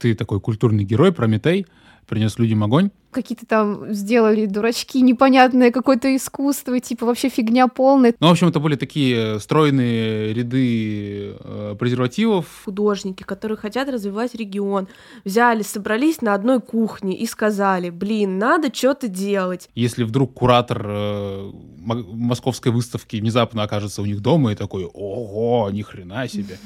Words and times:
ты 0.00 0.14
такой 0.14 0.40
культурный 0.40 0.84
герой, 0.84 1.12
Прометей, 1.12 1.66
принес 2.08 2.38
людям 2.38 2.64
огонь. 2.64 2.90
Какие-то 3.12 3.44
там 3.44 3.92
сделали 3.92 4.46
дурачки, 4.46 5.00
непонятное 5.00 5.70
какое-то 5.70 6.14
искусство, 6.14 6.78
типа 6.78 7.06
вообще 7.06 7.28
фигня 7.28 7.66
полная. 7.68 8.14
Ну, 8.20 8.28
в 8.28 8.30
общем, 8.30 8.48
это 8.48 8.60
были 8.60 8.76
такие 8.76 9.38
стройные 9.40 10.32
ряды 10.32 11.36
э, 11.38 11.76
презервативов. 11.78 12.46
Художники, 12.64 13.22
которые 13.24 13.58
хотят 13.58 13.88
развивать 13.88 14.34
регион, 14.34 14.88
взяли, 15.24 15.62
собрались 15.62 16.20
на 16.22 16.34
одной 16.34 16.60
кухне 16.60 17.16
и 17.16 17.26
сказали, 17.26 17.90
блин, 17.90 18.38
надо 18.38 18.74
что-то 18.74 19.08
делать. 19.08 19.68
Если 19.74 20.04
вдруг 20.04 20.34
куратор 20.34 20.84
э, 20.88 21.50
московской 21.80 22.72
выставки 22.72 23.16
внезапно 23.16 23.62
окажется 23.64 24.02
у 24.02 24.06
них 24.06 24.20
дома 24.20 24.52
и 24.52 24.54
такой, 24.54 24.84
ого, 24.84 25.68
ни 25.72 25.82
хрена 25.82 26.28
себе. 26.28 26.58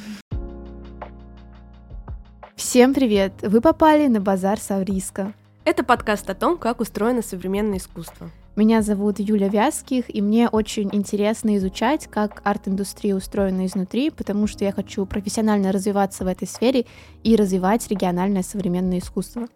Всем 2.56 2.94
привет! 2.94 3.32
Вы 3.42 3.60
попали 3.60 4.06
на 4.06 4.20
базар 4.20 4.60
Савриска. 4.60 5.32
Это 5.64 5.82
подкаст 5.82 6.30
о 6.30 6.34
том, 6.34 6.56
как 6.56 6.80
устроено 6.80 7.20
современное 7.20 7.78
искусство. 7.78 8.30
Меня 8.54 8.80
зовут 8.80 9.18
Юля 9.18 9.48
Вязких, 9.48 10.04
и 10.08 10.22
мне 10.22 10.48
очень 10.48 10.88
интересно 10.92 11.56
изучать, 11.56 12.06
как 12.06 12.40
арт-индустрия 12.44 13.16
устроена 13.16 13.66
изнутри, 13.66 14.10
потому 14.10 14.46
что 14.46 14.64
я 14.64 14.70
хочу 14.70 15.04
профессионально 15.04 15.72
развиваться 15.72 16.24
в 16.24 16.28
этой 16.28 16.46
сфере 16.46 16.86
и 17.24 17.34
развивать 17.34 17.88
региональное 17.88 18.44
современное 18.44 18.98
искусство. 18.98 19.48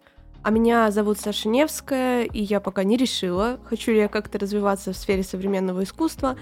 А 0.43 0.51
меня 0.51 0.91
зовут 0.91 1.19
Саша 1.19 1.47
Невская, 1.47 2.23
и 2.23 2.41
я 2.41 2.59
пока 2.59 2.83
не 2.83 2.97
решила, 2.97 3.59
хочу 3.63 3.93
ли 3.93 3.99
я 3.99 4.07
как-то 4.09 4.39
развиваться 4.39 4.91
в 4.91 4.97
сфере 4.97 5.23
современного 5.23 5.83
искусства, 5.83 6.35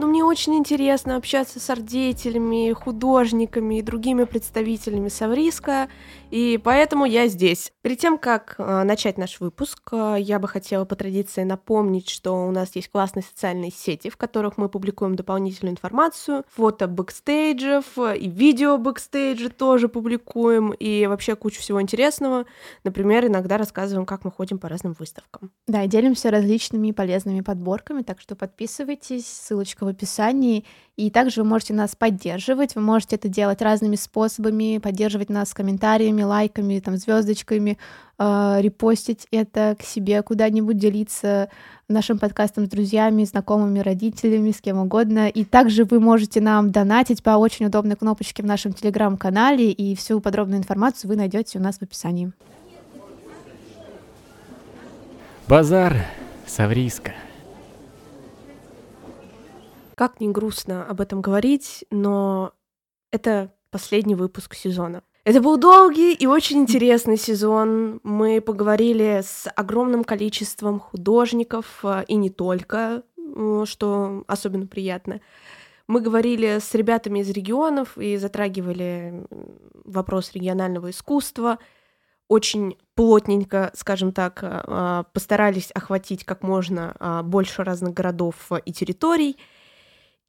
но 0.00 0.06
мне 0.06 0.24
очень 0.24 0.54
интересно 0.56 1.16
общаться 1.16 1.60
с 1.60 1.68
артдеятелями, 1.68 2.72
художниками 2.72 3.78
и 3.78 3.82
другими 3.82 4.24
представителями 4.24 5.08
Савриска, 5.08 5.88
и 6.30 6.58
поэтому 6.62 7.04
я 7.04 7.26
здесь. 7.28 7.72
Перед 7.82 7.98
тем, 7.98 8.18
как 8.18 8.54
э, 8.58 8.82
начать 8.84 9.18
наш 9.18 9.40
выпуск, 9.40 9.80
э, 9.92 10.16
я 10.20 10.38
бы 10.38 10.46
хотела 10.48 10.84
по 10.84 10.94
традиции 10.94 11.42
напомнить, 11.42 12.08
что 12.08 12.46
у 12.46 12.50
нас 12.50 12.76
есть 12.76 12.88
классные 12.88 13.22
социальные 13.22 13.72
сети, 13.72 14.10
в 14.10 14.16
которых 14.16 14.56
мы 14.56 14.68
публикуем 14.68 15.16
дополнительную 15.16 15.72
информацию, 15.72 16.44
фото 16.48 16.86
бэкстейджев 16.86 17.84
э, 17.98 18.18
и 18.18 18.28
видео 18.28 18.78
бэкстейджа 18.78 19.48
тоже 19.48 19.88
публикуем, 19.88 20.70
и 20.72 21.06
вообще 21.06 21.34
кучу 21.34 21.60
всего 21.60 21.82
интересного. 21.82 22.46
Например, 22.84 23.26
иногда 23.26 23.58
рассказываем, 23.58 24.06
как 24.06 24.24
мы 24.24 24.30
ходим 24.30 24.58
по 24.58 24.68
разным 24.68 24.94
выставкам. 24.98 25.50
Да, 25.66 25.82
и 25.82 25.88
делимся 25.88 26.30
различными 26.30 26.92
полезными 26.92 27.40
подборками, 27.40 28.02
так 28.02 28.20
что 28.20 28.36
подписывайтесь, 28.36 29.26
ссылочка 29.26 29.84
в 29.84 29.88
описании. 29.88 30.64
И 31.00 31.08
также 31.08 31.42
вы 31.42 31.48
можете 31.48 31.72
нас 31.72 31.96
поддерживать. 31.96 32.74
Вы 32.74 32.82
можете 32.82 33.16
это 33.16 33.26
делать 33.26 33.62
разными 33.62 33.96
способами, 33.96 34.76
поддерживать 34.76 35.30
нас 35.30 35.54
комментариями, 35.54 36.22
лайками, 36.22 36.78
там, 36.78 36.98
звездочками, 36.98 37.78
э, 38.18 38.56
репостить 38.60 39.26
это 39.30 39.76
к 39.78 39.82
себе 39.82 40.20
куда-нибудь, 40.20 40.76
делиться 40.76 41.48
нашим 41.88 42.18
подкастом 42.18 42.66
с 42.66 42.68
друзьями, 42.68 43.24
знакомыми, 43.24 43.78
родителями, 43.78 44.50
с 44.50 44.60
кем 44.60 44.76
угодно. 44.76 45.28
И 45.28 45.46
также 45.46 45.84
вы 45.84 46.00
можете 46.00 46.42
нам 46.42 46.70
донатить 46.70 47.22
по 47.22 47.30
очень 47.30 47.64
удобной 47.64 47.96
кнопочке 47.96 48.42
в 48.42 48.46
нашем 48.46 48.74
телеграм-канале, 48.74 49.72
и 49.72 49.96
всю 49.96 50.20
подробную 50.20 50.58
информацию 50.58 51.08
вы 51.08 51.16
найдете 51.16 51.58
у 51.58 51.62
нас 51.62 51.78
в 51.78 51.82
описании. 51.82 52.30
Базар 55.48 55.96
Савриска. 56.46 57.14
Как 60.00 60.18
не 60.18 60.30
грустно 60.30 60.86
об 60.86 61.02
этом 61.02 61.20
говорить, 61.20 61.84
но 61.90 62.54
это 63.12 63.52
последний 63.70 64.14
выпуск 64.14 64.54
сезона. 64.54 65.02
Это 65.24 65.42
был 65.42 65.58
долгий 65.58 66.14
и 66.14 66.26
очень 66.26 66.60
интересный 66.60 67.18
сезон. 67.18 68.00
Мы 68.02 68.40
поговорили 68.40 69.20
с 69.22 69.46
огромным 69.54 70.04
количеством 70.04 70.80
художников, 70.80 71.80
э, 71.82 72.04
и 72.08 72.14
не 72.14 72.30
только, 72.30 73.02
что 73.66 74.24
особенно 74.26 74.66
приятно. 74.66 75.20
Мы 75.86 76.00
говорили 76.00 76.60
с 76.60 76.74
ребятами 76.74 77.18
из 77.18 77.28
регионов 77.28 77.98
и 77.98 78.16
затрагивали 78.16 79.26
вопрос 79.84 80.32
регионального 80.32 80.88
искусства. 80.88 81.58
Очень 82.26 82.78
плотненько, 82.94 83.70
скажем 83.74 84.12
так, 84.12 84.38
э, 84.42 85.04
постарались 85.12 85.70
охватить 85.72 86.24
как 86.24 86.42
можно 86.42 86.96
э, 86.98 87.20
больше 87.22 87.64
разных 87.64 87.92
городов 87.92 88.50
и 88.64 88.72
территорий— 88.72 89.36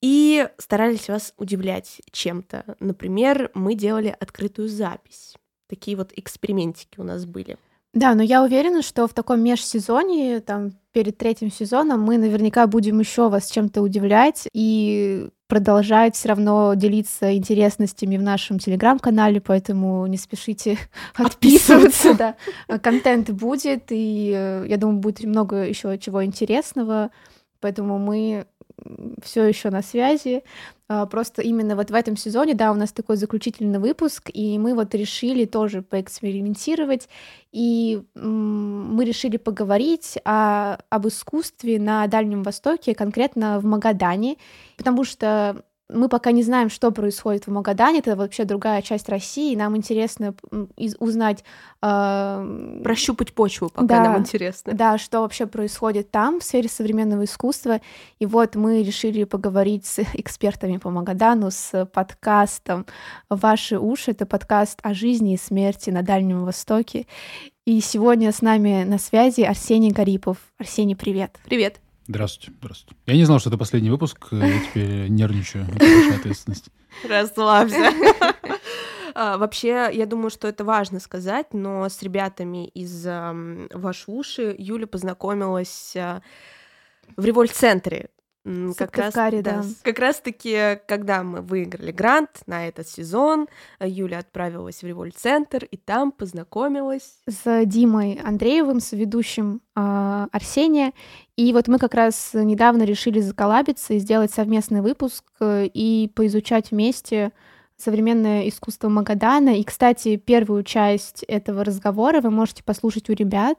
и 0.02 0.48
старались 0.58 1.10
вас 1.10 1.34
удивлять 1.38 2.02
чем-то. 2.12 2.76
Например, 2.80 3.52
мы 3.54 3.76
делали 3.76 4.16
открытую 4.20 4.68
запись. 4.68 5.36
Такие 5.68 5.96
вот 5.96 6.12
экспериментики 6.16 7.00
у 7.00 7.04
нас 7.04 7.26
были. 7.26 7.58
Да, 7.94 8.16
но 8.16 8.24
я 8.24 8.44
уверена, 8.44 8.82
что 8.82 9.06
в 9.08 9.14
таком 9.14 9.42
межсезонье, 9.42 10.40
там, 10.40 10.72
перед 10.94 11.18
третьим 11.18 11.52
сезоном, 11.52 12.02
мы 12.02 12.18
наверняка 12.18 12.66
будем 12.68 13.00
еще 13.00 13.28
вас 13.28 13.52
чем-то 13.52 13.82
удивлять 13.82 14.48
и 14.54 15.28
продолжать 15.48 16.16
все 16.16 16.30
равно 16.30 16.74
делиться 16.76 17.36
интересностями 17.36 18.16
в 18.16 18.24
нашем 18.24 18.60
телеграм-канале, 18.60 19.42
поэтому 19.42 20.06
не 20.08 20.18
спешите 20.18 20.78
отписываться. 21.16 22.14
Да. 22.14 22.36
Контент 22.80 23.30
будет, 23.32 23.88
и 23.90 24.32
э, 24.34 24.66
я 24.70 24.78
думаю, 24.78 25.00
будет 25.00 25.26
много 25.26 25.68
еще 25.68 25.98
чего 25.98 26.24
интересного, 26.24 27.12
поэтому 27.60 28.00
мы 28.00 28.46
все 29.24 29.44
еще 29.44 29.70
на 29.70 29.82
связи. 29.82 30.44
А, 30.88 31.06
просто 31.06 31.42
именно 31.42 31.76
вот 31.76 31.90
в 31.90 31.94
этом 31.94 32.18
сезоне, 32.18 32.54
да, 32.54 32.72
у 32.72 32.76
нас 32.76 32.92
такой 32.92 33.16
заключительный 33.16 33.80
выпуск, 33.80 34.30
и 34.34 34.58
мы 34.60 34.74
вот 34.76 34.94
решили 34.94 35.46
тоже 35.46 35.82
поэкспериментировать, 35.82 37.08
и 37.52 38.02
мы 38.16 39.06
решили 39.06 39.38
поговорить 39.38 40.18
о, 40.26 40.78
об 40.90 41.08
искусстве 41.08 41.80
на 41.80 42.06
Дальнем 42.08 42.44
Востоке, 42.44 42.94
конкретно 42.94 43.60
в 43.60 43.66
Магадане, 43.66 44.38
потому 44.78 45.04
что 45.04 45.64
мы 45.94 46.10
пока 46.10 46.32
не 46.32 46.44
знаем, 46.44 46.70
что 46.70 46.92
происходит 46.92 47.48
в 47.48 47.52
Магадане, 47.52 48.00
это 48.00 48.16
вообще 48.16 48.44
другая 48.46 48.82
часть 48.82 49.10
России, 49.10 49.56
нам 49.56 49.76
интересно 49.76 50.34
узнать... 51.00 51.44
Э, 51.82 52.82
Прощупать 52.84 53.34
почву, 53.34 53.70
пока 53.70 53.86
да, 53.88 54.04
нам 54.04 54.20
интересно. 54.20 54.74
Да, 54.74 54.98
что 54.98 55.22
вообще 55.22 55.46
происходит 55.46 56.12
там, 56.12 56.40
в 56.40 56.44
сфере 56.44 56.70
современного 56.70 57.26
искусства. 57.26 57.82
И 58.20 58.26
вот 58.26 58.56
мы 58.56 58.84
решили 58.84 59.24
поговорить 59.24 59.86
с 59.86 60.00
экспертами 60.14 60.78
по 60.78 60.90
Магадану, 60.90 61.52
с 61.52 61.86
подкастом 61.86 62.86
«Ваши 63.30 63.78
уши». 63.78 64.12
Это 64.12 64.26
подкаст 64.26 64.80
о 64.84 64.94
жизни 64.94 65.34
и 65.34 65.38
смерти 65.38 65.90
на 65.90 66.02
Дальнем 66.02 66.46
Востоке. 66.46 67.06
И 67.66 67.80
сегодня 67.82 68.32
с 68.32 68.42
нами 68.42 68.84
на 68.84 68.98
связи 68.98 69.42
Арсений 69.42 69.92
Гарипов. 69.92 70.38
Арсений, 70.58 70.96
привет. 70.96 71.38
Привет. 71.46 71.80
Здравствуйте, 72.08 72.58
здравствуйте. 72.60 72.96
Я 73.06 73.16
не 73.16 73.26
знал, 73.26 73.40
что 73.40 73.50
это 73.50 73.58
последний 73.58 73.90
выпуск, 73.90 74.28
э, 74.32 74.38
я 74.38 74.60
теперь 74.60 75.08
нервничаю. 75.10 75.66
Это 75.66 75.86
большая 75.86 76.18
ответственность. 76.18 76.70
Расслабься. 77.08 77.94
А, 79.14 79.38
вообще, 79.38 79.90
я 79.92 80.06
думаю, 80.06 80.30
что 80.30 80.48
это 80.48 80.64
важно 80.64 81.02
сказать, 81.02 81.54
но 81.54 81.90
с 81.90 82.02
ребятами 82.02 82.70
из 82.70 83.06
Ваш 83.06 84.06
уши 84.08 84.56
Юля 84.58 84.88
познакомилась 84.88 85.98
а, 85.98 86.22
в 87.18 87.26
револьт-центре 87.26 88.10
как 88.76 88.98
раз, 88.98 89.14
да. 89.14 89.64
Как 89.84 90.00
раз-таки, 90.00 90.80
когда 90.88 91.22
мы 91.24 91.42
выиграли 91.42 91.92
грант 91.92 92.42
на 92.48 92.68
этот 92.68 92.88
сезон, 92.88 93.48
Юля 93.80 94.20
отправилась 94.20 94.82
в 94.82 94.84
Револьт-центр 94.84 95.66
и 95.66 95.78
там 95.78 96.12
познакомилась 96.12 97.20
с 97.28 97.66
Димой 97.66 98.20
Андреевым, 98.24 98.80
с 98.80 98.94
ведущим 98.94 99.62
э, 99.76 100.28
Арсения. 100.32 100.94
И 101.36 101.54
вот 101.54 101.68
мы 101.68 101.78
как 101.78 101.94
раз 101.94 102.32
недавно 102.34 102.84
решили 102.84 103.20
заколабиться 103.20 103.94
и 103.94 104.00
сделать 104.00 104.32
совместный 104.32 104.82
выпуск 104.82 105.24
э, 105.40 105.68
и 105.68 106.12
поизучать 106.16 106.72
вместе 106.72 107.32
современное 107.78 108.48
искусство 108.48 108.90
Магадана. 108.90 109.60
И, 109.60 109.64
кстати, 109.64 110.16
первую 110.16 110.64
часть 110.64 111.24
этого 111.24 111.64
разговора 111.64 112.22
вы 112.22 112.32
можете 112.32 112.64
послушать 112.64 113.10
у 113.10 113.14
ребят. 113.14 113.58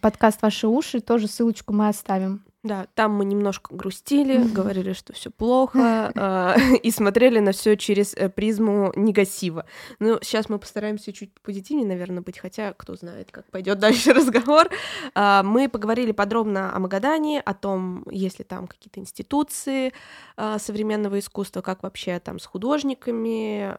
Подкаст 0.00 0.40
«Ваши 0.42 0.68
уши», 0.68 1.00
тоже 1.00 1.26
ссылочку 1.26 1.72
мы 1.72 1.88
оставим. 1.88 2.44
Да, 2.62 2.86
там 2.94 3.12
мы 3.14 3.24
немножко 3.24 3.74
грустили, 3.74 4.36
говорили, 4.36 4.92
что 4.92 5.14
все 5.14 5.30
плохо, 5.30 6.12
а, 6.14 6.56
и 6.82 6.90
смотрели 6.90 7.38
на 7.38 7.52
все 7.52 7.74
через 7.76 8.12
э, 8.14 8.28
призму 8.28 8.92
негатива. 8.96 9.64
Ну, 9.98 10.18
сейчас 10.20 10.50
мы 10.50 10.58
постараемся 10.58 11.10
чуть 11.14 11.32
позитивнее, 11.40 11.86
наверное, 11.86 12.22
быть, 12.22 12.38
хотя 12.38 12.74
кто 12.74 12.96
знает, 12.96 13.30
как 13.30 13.50
пойдет 13.50 13.78
дальше 13.80 14.12
разговор. 14.12 14.68
А, 15.14 15.42
мы 15.42 15.70
поговорили 15.70 16.12
подробно 16.12 16.74
о 16.74 16.78
Магадане, 16.80 17.40
о 17.40 17.54
том, 17.54 18.04
есть 18.10 18.38
ли 18.38 18.44
там 18.44 18.66
какие-то 18.66 19.00
институции 19.00 19.94
а, 20.36 20.58
современного 20.58 21.18
искусства, 21.18 21.62
как 21.62 21.82
вообще 21.82 22.20
там 22.20 22.38
с 22.38 22.44
художниками 22.44 23.74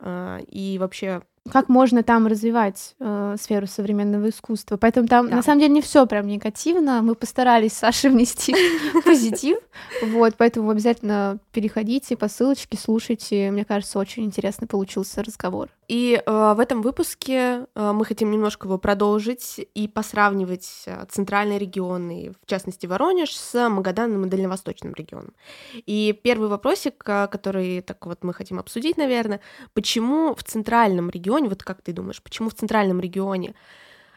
и 0.48 0.78
вообще 0.80 1.22
как 1.50 1.70
можно 1.70 2.04
там 2.04 2.28
развивать 2.28 2.96
э, 3.00 3.36
сферу 3.40 3.66
современного 3.68 4.30
искусства. 4.30 4.78
Поэтому 4.78 5.08
там 5.08 5.28
Да. 5.30 5.38
на 5.38 5.42
самом 5.44 5.60
деле 5.60 5.74
не 5.74 5.82
все 5.82 6.06
прям 6.06 6.28
негативно. 6.28 7.02
Мы 7.02 7.16
постарались 7.16 7.74
с 7.78 7.78
Сашей 7.80 8.10
внести 8.12 8.54
позитив. 9.06 9.58
Вот, 10.04 10.36
поэтому 10.38 10.70
обязательно 10.70 11.40
переходите 11.52 12.16
по 12.16 12.28
ссылочке, 12.28 12.78
слушайте. 12.78 13.50
Мне 13.52 13.66
кажется, 13.66 13.98
очень 13.98 14.24
интересный 14.26 14.68
получился 14.68 15.24
разговор. 15.24 15.70
И 15.92 16.24
э, 16.26 16.54
в 16.56 16.62
этом 16.62 16.82
выпуске 16.82 17.66
э, 17.76 17.92
мы 17.92 18.06
хотим 18.06 18.32
немножко 18.32 18.66
его 18.66 18.78
продолжить 18.78 19.60
и 19.76 19.90
посравнивать 19.90 20.84
э, 20.86 21.06
центральные 21.10 21.60
регионы, 21.60 22.34
в 22.42 22.46
частности 22.46 22.86
Воронеж, 22.86 23.36
с 23.36 23.68
Магаданом 23.68 24.26
и 24.26 24.30
Дальневосточным 24.30 24.94
регионом. 24.94 25.34
И 25.74 26.18
первый 26.24 26.48
вопросик, 26.48 27.04
э, 27.06 27.28
который 27.28 27.82
так 27.82 28.06
вот 28.06 28.24
мы 28.24 28.34
хотим 28.34 28.58
обсудить, 28.58 28.96
наверное, 28.96 29.42
почему 29.74 30.34
в 30.34 30.42
центральном 30.46 31.10
регионе, 31.10 31.50
вот 31.50 31.62
как 31.62 31.82
ты 31.82 31.92
думаешь, 31.92 32.24
почему 32.24 32.50
в 32.50 32.54
центральном 32.54 33.02
регионе 33.02 33.54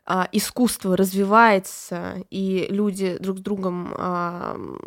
а, 0.06 0.29
искусство 0.31 0.97
развивается, 0.97 2.25
и 2.31 2.69
люди 2.70 3.17
друг 3.19 3.38
с 3.38 3.41
другом 3.41 3.93
м, 3.94 4.79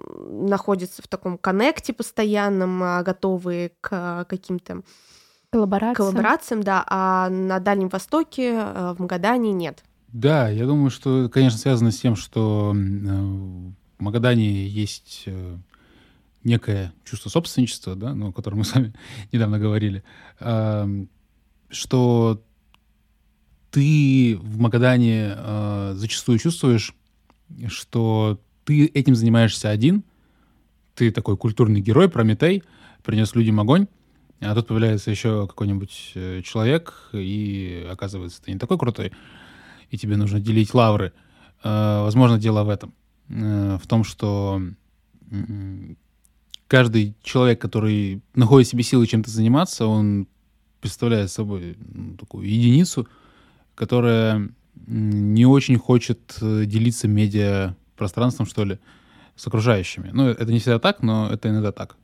находятся 0.48 1.02
в 1.02 1.10
таком 1.10 1.38
коннекте 1.38 1.92
постоянном, 1.92 2.82
а, 2.82 3.04
готовые 3.04 3.74
к 3.82 3.90
а, 3.92 4.24
каким-то 4.24 4.84
Коллаборация. 5.52 5.96
коллаборациям, 5.96 6.62
да, 6.62 6.84
а 6.88 7.30
на 7.30 7.60
Дальнем 7.60 7.88
Востоке, 7.88 8.52
э, 8.54 8.94
в 8.98 9.00
Магадане 9.00 9.54
нет. 9.54 9.84
Да, 10.12 10.50
я 10.50 10.66
думаю, 10.66 10.90
что 10.90 11.22
это, 11.22 11.30
конечно, 11.30 11.58
связано 11.58 11.92
с 11.92 12.00
тем, 12.00 12.18
что 12.18 12.74
э, 12.76 12.78
в 13.98 14.02
Магадане 14.04 14.68
есть 14.68 15.24
э, 15.26 15.58
некое 16.44 16.92
чувство 17.06 17.30
собственничества, 17.30 17.96
да, 17.96 18.14
ну, 18.14 18.30
о 18.30 18.34
котором 18.34 18.60
мы 18.60 18.66
с 18.66 18.76
вами 18.76 18.94
недавно 19.32 19.58
говорили, 19.58 20.04
ам, 20.40 21.08
что 21.70 22.44
ты 23.72 24.38
в 24.42 24.60
Магадане 24.60 25.34
э, 25.38 25.94
зачастую 25.96 26.40
чувствуешь, 26.40 26.94
что 27.68 28.42
ты 28.66 28.86
этим 28.86 29.16
занимаешься 29.16 29.70
один, 29.70 30.04
ты 30.94 31.10
такой 31.12 31.38
культурный 31.38 31.80
герой, 31.80 32.10
Прометей, 32.10 32.64
принес 33.04 33.34
людям 33.34 33.62
огонь, 33.62 33.88
а 34.40 34.54
тут 34.54 34.68
появляется 34.68 35.12
еще 35.12 35.48
какой-нибудь 35.48 36.12
э, 36.16 36.42
человек, 36.44 37.10
и 37.14 37.88
оказывается, 37.90 38.42
ты 38.42 38.52
не 38.52 38.60
такой 38.60 38.78
крутой, 38.78 39.12
и 39.90 39.98
тебе 39.98 40.18
нужно 40.18 40.40
делить 40.40 40.74
лавры. 40.74 41.14
Э, 41.64 42.02
Возможно, 42.02 42.38
дело 42.38 42.64
в 42.64 42.70
этом. 42.70 42.94
Э, 43.30 43.78
В 43.82 43.88
том, 43.88 44.04
что 44.04 44.62
каждый 46.68 47.16
человек, 47.24 47.60
который 47.60 48.22
находит 48.36 48.70
себе 48.70 48.84
силы 48.84 49.08
чем-то 49.08 49.30
заниматься, 49.30 49.86
он 49.88 50.28
представляет 50.82 51.32
собой 51.32 51.76
ну, 51.80 52.16
такую 52.16 52.48
единицу, 52.48 53.08
которая 53.76 54.50
не 54.86 55.46
очень 55.46 55.78
хочет 55.78 56.38
э, 56.42 56.66
делиться 56.66 57.08
медиа 57.08 57.76
пространством, 57.96 58.46
что 58.46 58.64
ли, 58.64 58.80
с 59.36 59.48
окружающими. 59.48 60.12
Ну, 60.14 60.28
это 60.28 60.52
не 60.52 60.60
всегда 60.60 60.80
так, 60.80 61.02
но 61.02 61.30
это 61.32 61.50
иногда 61.50 61.72
так. 61.72 61.98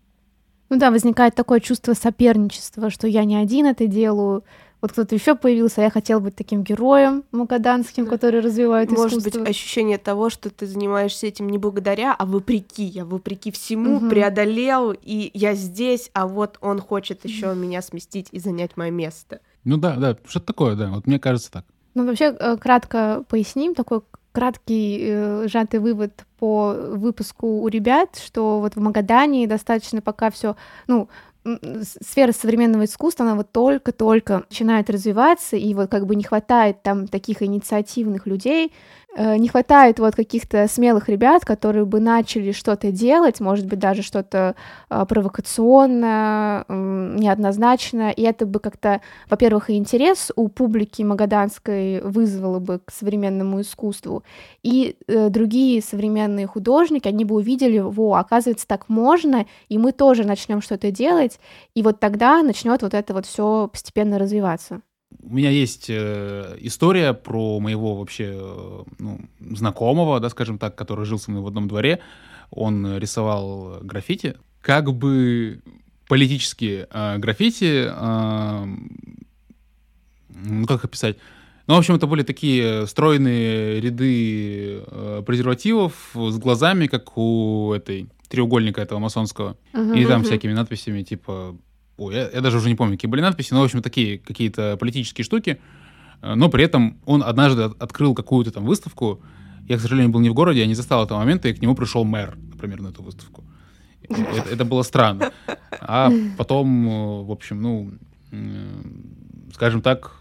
Ну 0.69 0.77
да, 0.77 0.91
возникает 0.91 1.35
такое 1.35 1.59
чувство 1.59 1.93
соперничества, 1.93 2.89
что 2.89 3.07
я 3.07 3.25
не 3.25 3.35
один 3.35 3.65
это 3.67 3.87
делаю. 3.87 4.43
Вот 4.81 4.91
кто-то 4.91 5.15
еще 5.15 5.35
появился, 5.35 5.79
а 5.79 5.85
я 5.85 5.89
хотел 5.89 6.19
быть 6.19 6.35
таким 6.35 6.61
героем 6.63 7.23
магаданским, 7.31 8.03
Да. 8.03 8.11
который 8.11 8.41
развивает 8.41 8.91
Может 8.91 9.19
искусство. 9.19 9.39
быть, 9.39 9.49
ощущение 9.49 9.97
того, 9.97 10.29
что 10.29 10.49
ты 10.49 10.65
занимаешься 10.65 11.25
этим 11.27 11.47
не 11.47 11.57
благодаря, 11.57 12.13
а 12.13 12.25
вопреки. 12.25 12.83
Я 12.83 13.05
вопреки 13.05 13.49
всему 13.51 13.99
Мгм. 13.99 14.09
преодолел, 14.09 14.91
и 14.91 15.31
я 15.33 15.53
здесь, 15.53 16.09
а 16.13 16.27
вот 16.27 16.57
он 16.59 16.79
хочет 16.81 17.23
еще 17.23 17.55
меня 17.55 17.81
сместить 17.81 18.27
и 18.31 18.39
занять 18.39 18.75
мое 18.75 18.91
место. 18.91 19.39
Ну 19.63 19.77
да, 19.77 19.95
да, 19.95 20.17
что-то 20.27 20.47
такое, 20.47 20.75
да. 20.75 20.89
Вот 20.89 21.07
мне 21.07 21.17
кажется 21.17 21.49
так. 21.49 21.65
Ну, 21.95 22.05
вообще, 22.05 22.35
э, 22.37 22.57
кратко 22.57 23.23
поясним, 23.29 23.75
такой 23.75 24.01
краткий 24.33 24.99
э, 25.01 25.47
сжатый 25.47 25.79
вывод 25.79 26.25
по 26.39 26.73
выпуску 26.73 27.61
у 27.61 27.67
ребят, 27.69 28.17
что 28.21 28.59
вот 28.59 28.75
в 28.75 28.79
Магадане 28.81 29.47
достаточно 29.47 30.01
пока 30.01 30.29
все, 30.29 30.57
ну, 30.87 31.07
сфера 32.01 32.31
современного 32.31 32.85
искусства, 32.85 33.25
она 33.25 33.35
вот 33.35 33.51
только-только 33.51 34.45
начинает 34.49 34.89
развиваться, 34.89 35.57
и 35.57 35.73
вот 35.73 35.89
как 35.89 36.05
бы 36.05 36.15
не 36.15 36.23
хватает 36.23 36.81
там 36.83 37.07
таких 37.07 37.41
инициативных 37.41 38.27
людей, 38.27 38.71
не 39.15 39.47
хватает 39.47 39.99
вот 39.99 40.15
каких-то 40.15 40.67
смелых 40.67 41.09
ребят, 41.09 41.45
которые 41.45 41.85
бы 41.85 41.99
начали 41.99 42.51
что-то 42.51 42.91
делать, 42.91 43.39
может 43.39 43.65
быть, 43.67 43.79
даже 43.79 44.01
что-то 44.01 44.55
э, 44.89 45.05
провокационное, 45.07 46.65
неоднозначное, 46.69 48.11
и 48.11 48.21
это 48.23 48.45
бы 48.45 48.59
как-то 48.59 49.01
во-первых, 49.29 49.69
и 49.69 49.77
интерес 49.77 50.31
у 50.35 50.47
публики 50.47 51.01
магаданской 51.01 52.01
вызвало 52.01 52.59
бы 52.59 52.79
к 52.85 52.91
современному 52.91 53.61
искусству, 53.61 54.23
и 54.61 54.95
э, 55.07 55.29
другие 55.29 55.81
современные 55.81 56.47
художники, 56.47 57.07
они 57.07 57.25
бы 57.25 57.35
увидели, 57.35 57.79
во, 57.79 58.15
оказывается, 58.15 58.67
так 58.67 58.89
можно, 58.89 59.45
и 59.69 59.77
мы 59.77 59.91
тоже 59.91 60.23
начнем 60.23 60.61
что-то 60.61 60.91
делать, 60.91 61.39
и 61.75 61.83
вот 61.83 61.99
тогда 61.99 62.41
начнет 62.43 62.81
вот 62.81 62.93
это 62.93 63.13
вот 63.13 63.25
все 63.25 63.67
постепенно 63.71 64.19
развиваться. 64.19 64.81
У 65.21 65.35
меня 65.35 65.49
есть 65.49 65.85
э, 65.89 66.57
история 66.61 67.13
про 67.13 67.59
моего 67.59 67.95
вообще 67.95 68.31
э, 68.35 68.83
ну, 68.99 69.19
знакомого, 69.39 70.19
да, 70.19 70.29
скажем 70.29 70.57
так, 70.57 70.75
который 70.75 71.05
жил 71.05 71.19
со 71.19 71.31
мной 71.31 71.43
в 71.43 71.47
одном 71.47 71.67
дворе. 71.67 71.99
Он 72.49 72.97
рисовал 72.97 73.79
граффити. 73.81 74.35
Как 74.61 74.93
бы 74.93 75.61
политические 76.07 76.87
э, 76.91 77.17
граффити, 77.17 77.87
э, 77.89 78.65
ну 80.29 80.65
как 80.67 80.85
описать? 80.85 81.17
Ну, 81.67 81.75
в 81.75 81.77
общем, 81.77 81.95
это 81.95 82.07
были 82.07 82.23
такие 82.23 82.85
стройные 82.87 83.79
ряды 83.79 84.83
э, 84.85 85.23
презервативов 85.25 86.11
с 86.13 86.37
глазами, 86.37 86.87
как 86.87 87.17
у 87.17 87.71
этой 87.73 88.09
треугольника 88.27 88.81
этого 88.81 88.99
масонского. 88.99 89.55
И 89.73 90.05
там 90.05 90.19
Мгм. 90.21 90.23
всякими 90.23 90.53
надписями, 90.53 91.03
типа... 91.03 91.55
Ой, 91.97 92.15
я, 92.15 92.29
я 92.29 92.41
даже 92.41 92.57
уже 92.57 92.69
не 92.69 92.75
помню, 92.75 92.95
какие 92.97 93.09
были 93.09 93.21
надписи, 93.21 93.53
но, 93.53 93.61
в 93.61 93.63
общем, 93.65 93.81
такие 93.81 94.17
какие-то 94.19 94.77
политические 94.77 95.23
штуки. 95.25 95.59
Э, 96.21 96.33
Но 96.35 96.49
при 96.49 96.63
этом 96.63 96.97
он 97.05 97.23
однажды 97.23 97.63
от- 97.63 97.81
открыл 97.81 98.13
какую-то 98.15 98.51
там 98.51 98.65
выставку. 98.65 99.21
Я, 99.69 99.77
к 99.77 99.81
сожалению, 99.81 100.11
был 100.11 100.19
не 100.19 100.29
в 100.29 100.33
городе, 100.33 100.59
я 100.61 100.67
не 100.67 100.75
застал 100.75 101.05
этого 101.05 101.19
момента, 101.19 101.47
и 101.49 101.53
к 101.53 101.61
нему 101.61 101.75
пришел 101.75 102.03
мэр, 102.03 102.37
например, 102.51 102.81
на 102.81 102.87
эту 102.89 103.03
выставку. 103.03 103.43
Это, 104.09 104.49
это 104.51 104.65
было 104.65 104.83
странно. 104.83 105.31
А 105.79 106.11
потом, 106.37 106.87
э, 106.87 107.23
в 107.23 107.31
общем, 107.31 107.61
ну, 107.61 107.91
скажем 109.53 109.81
так, 109.81 110.11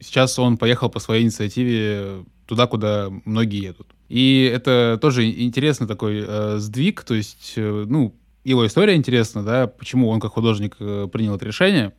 сейчас 0.00 0.38
он 0.38 0.56
поехал 0.56 0.88
по 0.90 0.98
своей 1.00 1.22
инициативе 1.24 2.24
туда, 2.46 2.66
куда 2.66 3.08
многие 3.24 3.62
едут. 3.62 3.86
И 4.08 4.50
это 4.52 4.98
тоже 5.00 5.30
интересный 5.30 5.86
такой 5.86 6.24
э, 6.26 6.56
сдвиг, 6.58 7.02
то 7.04 7.14
есть, 7.14 7.52
э, 7.56 7.84
ну, 7.86 8.14
его 8.48 8.66
история 8.66 8.94
интересна, 8.94 9.42
да, 9.42 9.66
почему 9.66 10.08
он 10.08 10.20
как 10.20 10.32
художник 10.32 10.76
э, 10.80 11.08
принял 11.12 11.36
это 11.36 11.44
решение, 11.44 11.92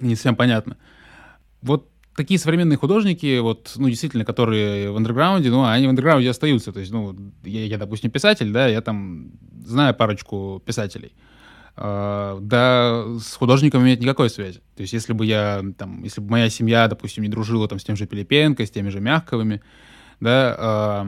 не 0.00 0.14
совсем 0.14 0.36
понятно. 0.36 0.76
Вот 1.62 1.88
такие 2.16 2.38
современные 2.38 2.76
художники, 2.76 3.38
вот, 3.38 3.72
ну, 3.76 3.88
действительно, 3.88 4.24
которые 4.24 4.90
в 4.90 4.96
андерграунде, 4.96 5.50
ну, 5.50 5.64
они 5.64 5.86
в 5.86 5.90
андерграунде 5.90 6.28
остаются. 6.28 6.72
То 6.72 6.80
есть, 6.80 6.92
ну, 6.92 7.16
я, 7.44 7.64
я, 7.64 7.78
допустим, 7.78 8.10
писатель, 8.10 8.52
да, 8.52 8.66
я 8.66 8.80
там 8.80 9.32
знаю 9.64 9.94
парочку 9.94 10.62
писателей. 10.64 11.12
А, 11.76 12.38
да, 12.40 13.04
с 13.18 13.36
художниками 13.36 13.88
нет 13.88 14.00
никакой 14.00 14.28
связи. 14.28 14.60
То 14.76 14.82
есть, 14.82 14.92
если 14.92 15.12
бы 15.12 15.24
я, 15.24 15.62
там, 15.78 16.02
если 16.02 16.20
бы 16.20 16.30
моя 16.30 16.50
семья, 16.50 16.88
допустим, 16.88 17.22
не 17.22 17.30
дружила 17.30 17.68
там 17.68 17.78
с 17.78 17.84
тем 17.84 17.96
же 17.96 18.06
Пилипенко, 18.06 18.66
с 18.66 18.70
теми 18.70 18.90
же 18.90 19.00
Мягковыми, 19.00 19.62
да, 20.20 20.56
а, 20.58 21.06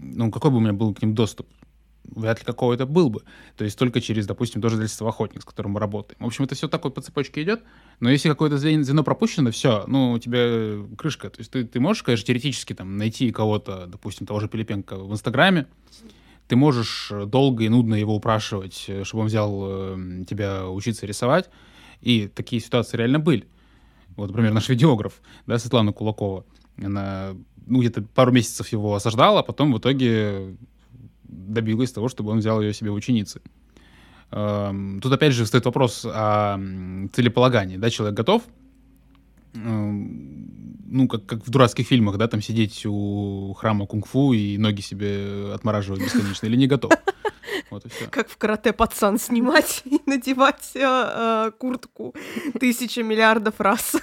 ну, 0.00 0.30
какой 0.30 0.50
бы 0.50 0.58
у 0.58 0.60
меня 0.60 0.74
был 0.74 0.94
к 0.94 1.02
ним 1.02 1.14
доступ? 1.14 1.48
Вряд 2.14 2.38
ли 2.38 2.44
какой-то 2.44 2.86
был 2.86 3.10
бы. 3.10 3.22
То 3.56 3.64
есть 3.64 3.78
только 3.78 4.00
через, 4.00 4.26
допустим, 4.26 4.62
тоже 4.62 4.76
издательство 4.76 5.08
«Охотник», 5.08 5.42
с 5.42 5.44
которым 5.44 5.72
мы 5.72 5.80
работаем. 5.80 6.18
В 6.20 6.26
общем, 6.26 6.44
это 6.44 6.54
все 6.54 6.68
такое 6.68 6.92
по 6.92 7.00
цепочке 7.00 7.42
идет, 7.42 7.62
но 8.00 8.10
если 8.10 8.28
какое-то 8.28 8.58
звено, 8.58 9.04
пропущено, 9.04 9.50
все, 9.50 9.84
ну, 9.86 10.12
у 10.12 10.18
тебя 10.18 10.84
крышка. 10.96 11.30
То 11.30 11.40
есть 11.40 11.50
ты, 11.50 11.64
ты 11.64 11.80
можешь, 11.80 12.02
конечно, 12.02 12.26
теоретически 12.26 12.74
там 12.74 12.96
найти 12.96 13.30
кого-то, 13.30 13.86
допустим, 13.86 14.26
того 14.26 14.40
же 14.40 14.48
Пилипенко 14.48 14.96
в 14.96 15.12
Инстаграме, 15.12 15.66
ты 16.48 16.56
можешь 16.56 17.08
э, 17.10 17.26
долго 17.26 17.64
и 17.64 17.68
нудно 17.68 17.94
его 17.94 18.14
упрашивать, 18.14 18.84
э, 18.88 19.04
чтобы 19.04 19.22
он 19.22 19.26
взял 19.28 19.62
э, 19.64 20.24
тебя 20.28 20.68
учиться 20.68 21.06
рисовать, 21.06 21.50
и 22.00 22.28
такие 22.28 22.60
ситуации 22.62 22.96
реально 22.96 23.18
были. 23.18 23.48
Вот, 24.16 24.28
например, 24.28 24.52
наш 24.52 24.68
видеограф, 24.68 25.20
да, 25.46 25.58
Светлана 25.58 25.92
Кулакова, 25.92 26.44
она 26.82 27.34
ну, 27.66 27.80
где-то 27.80 28.02
пару 28.02 28.32
месяцев 28.32 28.68
его 28.68 28.94
осаждала, 28.94 29.40
а 29.40 29.42
потом 29.42 29.72
в 29.72 29.78
итоге 29.78 30.56
добилась 31.28 31.92
того, 31.92 32.08
чтобы 32.08 32.32
он 32.32 32.38
взял 32.38 32.60
ее 32.60 32.72
себе 32.72 32.90
в 32.90 32.94
ученицы. 32.94 33.40
Эм, 34.30 35.00
Тут 35.00 35.12
опять 35.12 35.32
же 35.32 35.44
встает 35.44 35.64
вопрос 35.64 36.04
о 36.04 36.58
целеполагании. 37.12 37.76
Да, 37.76 37.90
человек 37.90 38.16
готов, 38.16 38.42
эм, 39.54 40.76
ну, 40.88 41.08
как, 41.08 41.26
как 41.26 41.46
в 41.46 41.50
дурацких 41.50 41.86
фильмах, 41.86 42.16
да, 42.16 42.28
там 42.28 42.42
сидеть 42.42 42.84
у 42.86 43.54
храма 43.58 43.86
кунг-фу 43.86 44.32
и 44.32 44.58
ноги 44.58 44.80
себе 44.80 45.52
отмораживать 45.54 46.00
бесконечно, 46.00 46.46
или 46.46 46.56
не 46.56 46.66
готов. 46.66 46.92
Вот 47.70 47.84
и 47.84 47.88
все. 47.88 48.06
Как 48.10 48.28
в 48.28 48.36
карате 48.36 48.72
пацан 48.72 49.18
снимать 49.18 49.82
и 49.86 50.00
надевать 50.06 50.70
э, 50.74 50.80
э, 50.82 51.50
куртку 51.58 52.14
тысяча 52.60 53.02
миллиардов 53.02 53.60
раз. 53.60 53.96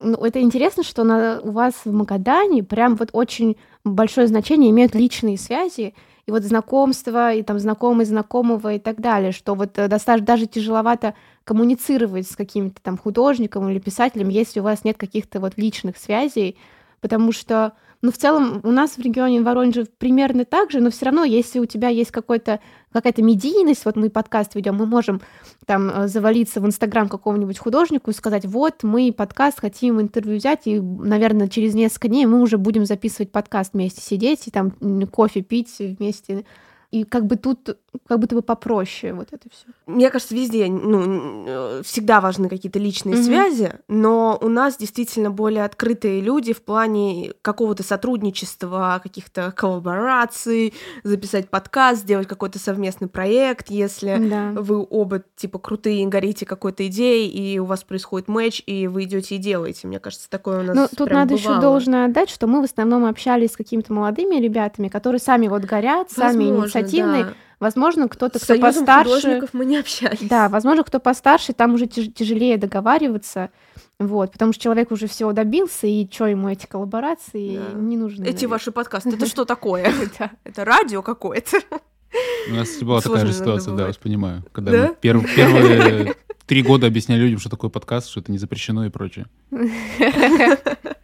ну, 0.00 0.16
это 0.24 0.40
интересно, 0.40 0.82
что 0.82 1.04
на, 1.04 1.40
у 1.40 1.52
вас 1.52 1.74
в 1.84 1.92
Магадане 1.92 2.64
прям 2.64 2.96
вот 2.96 3.10
очень 3.12 3.56
большое 3.84 4.26
значение 4.26 4.70
имеют 4.70 4.94
личные 4.94 5.38
связи, 5.38 5.94
и 6.26 6.30
вот 6.30 6.42
знакомство, 6.42 7.32
и 7.32 7.42
там 7.42 7.58
знакомый 7.58 8.04
знакомого 8.04 8.74
и 8.74 8.78
так 8.78 9.00
далее, 9.00 9.32
что 9.32 9.54
вот 9.54 9.78
э, 9.78 9.88
достаточно 9.88 10.26
даже 10.26 10.46
тяжеловато 10.46 11.14
коммуницировать 11.44 12.28
с 12.28 12.34
каким-то 12.34 12.82
там 12.82 12.98
художником 12.98 13.68
или 13.68 13.78
писателем, 13.78 14.28
если 14.28 14.60
у 14.60 14.64
вас 14.64 14.84
нет 14.84 14.96
каких-то 14.98 15.38
вот 15.38 15.52
личных 15.56 15.96
связей, 15.96 16.56
потому 17.00 17.30
что 17.30 17.74
ну, 18.02 18.12
в 18.12 18.18
целом, 18.18 18.60
у 18.62 18.70
нас 18.70 18.98
в 18.98 19.00
регионе 19.00 19.40
Воронеже 19.40 19.86
примерно 19.98 20.44
так 20.44 20.70
же, 20.70 20.80
но 20.80 20.90
все 20.90 21.06
равно, 21.06 21.24
если 21.24 21.58
у 21.58 21.64
тебя 21.64 21.88
есть 21.88 22.10
какой-то 22.10 22.60
какая-то 23.00 23.22
медийность, 23.22 23.84
вот 23.84 23.96
мы 23.96 24.10
подкаст 24.10 24.54
ведем, 24.54 24.76
мы 24.76 24.86
можем 24.86 25.20
там 25.64 25.90
э, 25.90 26.08
завалиться 26.08 26.60
в 26.60 26.66
Инстаграм 26.66 27.08
какому-нибудь 27.08 27.58
художнику 27.58 28.10
и 28.10 28.14
сказать, 28.14 28.44
вот, 28.44 28.82
мы 28.82 29.12
подкаст 29.12 29.60
хотим 29.60 30.00
интервью 30.00 30.38
взять, 30.38 30.62
и, 30.66 30.80
наверное, 30.80 31.48
через 31.48 31.74
несколько 31.74 32.08
дней 32.08 32.26
мы 32.26 32.40
уже 32.40 32.58
будем 32.58 32.84
записывать 32.84 33.30
подкаст 33.32 33.74
вместе 33.74 34.00
сидеть 34.00 34.46
и 34.46 34.50
там 34.50 34.72
кофе 35.06 35.42
пить 35.42 35.76
вместе 35.78 36.44
и 36.90 37.04
как 37.04 37.26
бы 37.26 37.36
тут 37.36 37.76
как 38.06 38.18
будто 38.18 38.34
бы 38.34 38.42
попроще 38.42 39.12
вот 39.12 39.28
это 39.32 39.48
все. 39.50 39.66
Мне 39.86 40.10
кажется, 40.10 40.34
везде, 40.34 40.66
ну, 40.66 41.82
всегда 41.82 42.20
важны 42.20 42.48
какие-то 42.48 42.78
личные 42.78 43.16
mm-hmm. 43.16 43.22
связи, 43.22 43.72
но 43.88 44.38
у 44.40 44.48
нас 44.48 44.76
действительно 44.76 45.30
более 45.30 45.64
открытые 45.64 46.20
люди 46.20 46.52
в 46.52 46.62
плане 46.62 47.32
какого-то 47.42 47.82
сотрудничества, 47.82 49.00
каких-то 49.02 49.52
коллабораций, 49.56 50.74
записать 51.02 51.48
подкаст, 51.48 52.02
сделать 52.02 52.28
какой-то 52.28 52.58
совместный 52.58 53.08
проект, 53.08 53.70
если 53.70 54.16
да. 54.18 54.60
вы 54.60 54.86
оба 54.88 55.22
типа 55.36 55.58
крутые, 55.58 56.06
горите 56.06 56.46
какой-то 56.46 56.86
идеей, 56.86 57.28
и 57.28 57.58
у 57.58 57.64
вас 57.64 57.84
происходит 57.84 58.28
матч, 58.28 58.62
и 58.66 58.86
вы 58.86 59.04
идете 59.04 59.36
и 59.36 59.38
делаете. 59.38 59.86
Мне 59.86 60.00
кажется, 60.00 60.28
такое 60.28 60.60
у 60.60 60.62
нас. 60.62 60.76
Ну, 60.76 60.88
тут 60.96 61.10
надо 61.10 61.34
еще 61.34 61.60
должное 61.60 62.06
отдать, 62.06 62.30
что 62.30 62.46
мы 62.46 62.60
в 62.60 62.64
основном 62.64 63.04
общались 63.04 63.52
с 63.52 63.56
какими-то 63.56 63.92
молодыми 63.92 64.36
ребятами, 64.36 64.88
которые 64.88 65.20
сами 65.20 65.48
вот 65.48 65.62
горят, 65.62 66.08
Возможно, 66.16 66.32
сами 66.32 66.44
инициативные. 66.44 67.24
Да 67.24 67.34
Возможно, 67.58 68.08
кто-то, 68.08 68.38
кто 68.38 68.58
постарше... 68.58 69.42
мы 69.52 69.64
не 69.64 69.78
общались. 69.78 70.20
Да, 70.20 70.48
возможно, 70.48 70.84
кто 70.84 71.00
постарше, 71.00 71.54
там 71.54 71.74
уже 71.74 71.86
тяжелее 71.86 72.58
договариваться. 72.58 73.50
Вот, 73.98 74.32
потому 74.32 74.52
что 74.52 74.62
человек 74.62 74.90
уже 74.90 75.06
всего 75.06 75.32
добился, 75.32 75.86
и 75.86 76.06
что 76.10 76.26
ему 76.26 76.50
эти 76.50 76.66
коллаборации 76.66 77.56
да. 77.56 77.78
не 77.78 77.96
нужны. 77.96 78.24
Эти 78.24 78.26
наверное. 78.26 78.48
ваши 78.48 78.72
подкасты, 78.72 79.10
это 79.10 79.26
что 79.26 79.44
такое? 79.46 79.90
Это 80.44 80.64
радио 80.64 81.02
какое-то. 81.02 81.58
У 82.50 82.54
нас 82.54 82.76
была 82.82 83.00
такая 83.00 83.26
же 83.26 83.32
ситуация, 83.32 83.74
да, 83.74 83.88
я 83.88 83.94
понимаю. 83.94 84.44
Когда 84.52 84.88
мы 84.88 84.96
первые 85.00 86.14
три 86.46 86.62
года 86.62 86.86
объясняли 86.86 87.20
людям, 87.20 87.38
что 87.38 87.50
такое 87.50 87.70
подкаст, 87.70 88.08
что 88.08 88.20
это 88.20 88.30
не 88.32 88.38
запрещено 88.38 88.86
и 88.86 88.90
прочее. 88.90 89.26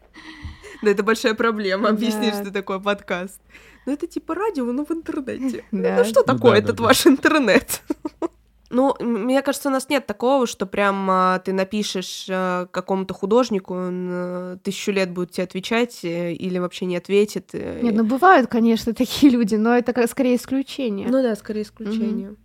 Да, 0.83 0.91
это 0.91 1.03
большая 1.03 1.35
проблема, 1.35 1.89
объяснить, 1.91 2.35
что 2.35 2.53
такое 2.53 2.79
подкаст 2.79 3.41
ну 3.87 3.93
это 3.93 4.07
типа 4.07 4.35
радио, 4.35 4.65
но 4.73 4.85
в 4.85 4.91
интернете. 4.91 5.65
Ну 5.73 6.05
что 6.05 6.21
ну 6.27 6.35
такое 6.35 6.59
этот 6.59 6.81
ваш 6.81 7.07
интернет? 7.07 7.83
Ну, 8.75 8.97
мне 9.01 9.43
кажется, 9.43 9.69
у 9.69 9.73
нас 9.73 9.91
нет 9.91 10.07
такого, 10.07 10.47
что 10.47 10.65
прям 10.65 11.07
а, 11.11 11.41
ты 11.41 11.53
напишешь 11.53 12.27
а, 12.31 12.65
какому-то 12.71 13.13
художнику, 13.13 13.75
он 13.75 14.09
а, 14.11 14.57
тысячу 14.63 14.93
лет 14.93 15.11
будет 15.11 15.33
тебе 15.33 15.45
отвечать 15.45 16.03
э, 16.05 16.33
или 16.33 16.57
вообще 16.57 16.87
не 16.87 16.97
ответит. 16.97 17.51
Э, 17.53 17.81
нет, 17.83 17.95
ну 17.95 18.03
бывают, 18.03 18.49
конечно, 18.49 18.95
такие 18.95 19.31
люди, 19.31 19.57
но 19.57 19.77
это 19.77 20.07
скорее 20.07 20.37
исключение. 20.37 21.07
Ну 21.07 21.23
да, 21.23 21.37
скорее 21.37 21.65
исключение. 21.65 22.31
Угу. 22.31 22.39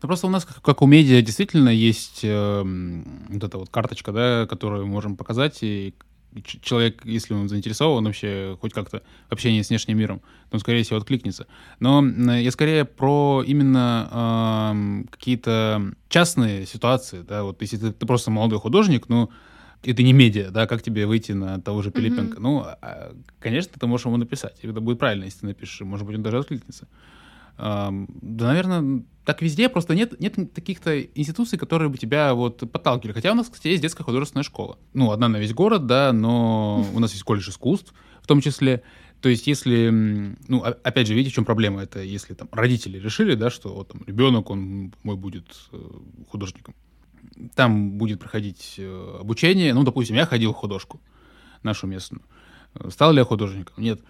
Ну, 0.00 0.08
просто 0.08 0.26
у 0.26 0.30
нас, 0.30 0.46
как, 0.46 0.62
как 0.62 0.80
у 0.80 0.86
медиа, 0.86 1.20
действительно 1.20 1.68
есть 1.68 2.20
э, 2.22 2.62
вот 3.28 3.44
эта 3.44 3.58
вот 3.58 3.68
карточка, 3.68 4.10
да, 4.12 4.46
которую 4.46 4.86
мы 4.86 4.92
можем 4.92 5.18
показать, 5.18 5.58
и 5.62 5.94
человек, 6.42 7.04
если 7.04 7.34
он 7.34 7.48
заинтересован 7.48 8.04
вообще 8.04 8.56
хоть 8.60 8.72
как-то 8.72 9.02
в 9.28 9.32
общении 9.32 9.62
с 9.62 9.68
внешним 9.68 9.98
миром, 9.98 10.20
то 10.50 10.56
он, 10.56 10.60
скорее 10.60 10.82
всего, 10.82 10.98
откликнется. 10.98 11.46
Но 11.80 12.04
я 12.04 12.50
скорее 12.50 12.84
про 12.84 13.42
именно 13.46 14.08
э, 14.10 15.10
какие-то 15.10 15.92
частные 16.08 16.66
ситуации, 16.66 17.22
да, 17.22 17.44
вот 17.44 17.60
если 17.62 17.76
ты, 17.76 17.92
ты 17.92 18.06
просто 18.06 18.30
молодой 18.30 18.58
художник, 18.58 19.08
ну, 19.08 19.30
и 19.82 19.92
ты 19.92 20.02
не 20.02 20.12
медиа, 20.12 20.50
да, 20.50 20.66
как 20.66 20.82
тебе 20.82 21.06
выйти 21.06 21.32
на 21.32 21.60
того 21.60 21.82
же 21.82 21.90
Пилипенко? 21.90 22.38
Mm-hmm. 22.38 22.42
Ну, 22.42 22.60
а, 22.60 23.14
конечно, 23.38 23.72
ты 23.78 23.86
можешь 23.86 24.06
ему 24.06 24.16
написать, 24.16 24.56
и 24.62 24.66
это 24.66 24.80
будет 24.80 24.98
правильно, 24.98 25.24
если 25.24 25.40
ты 25.40 25.46
напишешь, 25.46 25.80
может 25.82 26.06
быть, 26.06 26.16
он 26.16 26.22
даже 26.22 26.38
откликнется. 26.38 26.88
Да, 27.56 27.90
наверное, 28.22 29.04
так 29.24 29.40
везде, 29.40 29.68
просто 29.68 29.94
нет, 29.94 30.20
нет 30.20 30.52
таких-то 30.52 31.00
институций, 31.00 31.58
которые 31.58 31.88
бы 31.88 31.96
тебя 31.96 32.34
вот 32.34 32.58
подталкивали. 32.70 33.14
Хотя 33.14 33.32
у 33.32 33.34
нас, 33.34 33.48
кстати, 33.48 33.68
есть 33.68 33.82
детская 33.82 34.04
художественная 34.04 34.42
школа. 34.42 34.78
Ну, 34.92 35.12
одна 35.12 35.28
на 35.28 35.38
весь 35.38 35.54
город, 35.54 35.86
да, 35.86 36.12
но 36.12 36.86
у 36.94 36.98
нас 36.98 37.12
есть 37.12 37.22
колледж 37.22 37.48
искусств 37.48 37.94
в 38.20 38.26
том 38.26 38.40
числе. 38.40 38.82
То 39.20 39.30
есть, 39.30 39.46
если, 39.46 39.88
ну, 40.48 40.62
опять 40.62 41.06
же, 41.06 41.14
видите, 41.14 41.32
в 41.32 41.34
чем 41.36 41.46
проблема? 41.46 41.82
Это 41.82 42.00
если 42.02 42.34
там 42.34 42.48
родители 42.52 42.98
решили, 42.98 43.34
да, 43.34 43.48
что 43.48 43.72
вот 43.72 43.88
там 43.88 44.02
ребенок, 44.06 44.50
он 44.50 44.92
мой 45.02 45.16
будет 45.16 45.46
э, 45.72 45.78
художником. 46.28 46.74
Там 47.54 47.92
будет 47.92 48.20
проходить 48.20 48.74
э, 48.76 49.18
обучение. 49.20 49.72
Ну, 49.72 49.82
допустим, 49.82 50.16
я 50.16 50.26
ходил 50.26 50.52
в 50.52 50.56
художку 50.56 51.00
нашу 51.62 51.86
местную. 51.86 52.22
Стал 52.90 53.12
ли 53.12 53.18
я 53.18 53.24
художником? 53.24 53.82
Нет. 53.82 54.00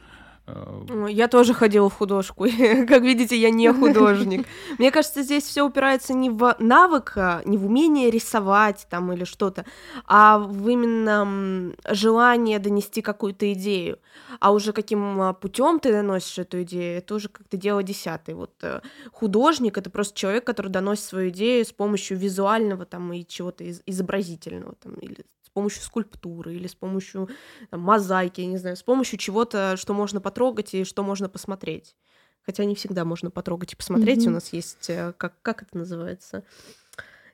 Я 1.08 1.28
тоже 1.28 1.54
ходила 1.54 1.88
в 1.88 1.94
художку. 1.94 2.44
как 2.88 3.02
видите, 3.02 3.36
я 3.36 3.50
не 3.50 3.72
художник. 3.72 4.46
Мне 4.78 4.90
кажется, 4.90 5.22
здесь 5.22 5.44
все 5.44 5.62
упирается 5.62 6.12
не 6.12 6.28
в 6.28 6.56
навык, 6.58 7.14
а, 7.16 7.42
не 7.46 7.56
в 7.56 7.64
умение 7.64 8.10
рисовать 8.10 8.86
там 8.90 9.10
или 9.12 9.24
что-то, 9.24 9.64
а 10.04 10.38
в 10.38 10.68
именно 10.68 11.72
желание 11.88 12.58
донести 12.58 13.00
какую-то 13.00 13.50
идею. 13.54 13.98
А 14.38 14.52
уже 14.52 14.74
каким 14.74 15.20
а, 15.22 15.32
путем 15.32 15.80
ты 15.80 15.92
доносишь 15.92 16.38
эту 16.38 16.62
идею, 16.62 16.98
это 16.98 17.14
уже 17.14 17.28
как-то 17.30 17.56
дело 17.56 17.82
десятое. 17.82 18.36
Вот 18.36 18.52
э, 18.62 18.80
художник 19.12 19.78
это 19.78 19.88
просто 19.88 20.18
человек, 20.18 20.44
который 20.44 20.68
доносит 20.68 21.04
свою 21.04 21.30
идею 21.30 21.64
с 21.64 21.72
помощью 21.72 22.18
визуального 22.18 22.84
там 22.84 23.10
и 23.14 23.24
чего-то 23.26 23.64
изобразительного 23.86 24.74
там 24.74 24.94
или 24.96 25.24
помощью 25.54 25.82
скульптуры 25.82 26.54
или 26.54 26.66
с 26.66 26.74
помощью 26.74 27.28
там, 27.70 27.80
мозаики, 27.80 28.42
я 28.42 28.46
не 28.46 28.58
знаю, 28.58 28.76
с 28.76 28.82
помощью 28.82 29.18
чего-то, 29.18 29.76
что 29.76 29.94
можно 29.94 30.20
потрогать 30.20 30.74
и 30.74 30.84
что 30.84 31.02
можно 31.02 31.28
посмотреть. 31.28 31.96
Хотя 32.42 32.64
не 32.64 32.74
всегда 32.74 33.04
можно 33.04 33.30
потрогать 33.30 33.72
и 33.72 33.76
посмотреть. 33.76 34.24
Mm-hmm. 34.24 34.28
У 34.28 34.32
нас 34.32 34.52
есть, 34.52 34.90
э, 34.90 35.14
как, 35.16 35.40
как 35.40 35.62
это 35.62 35.78
называется? 35.78 36.44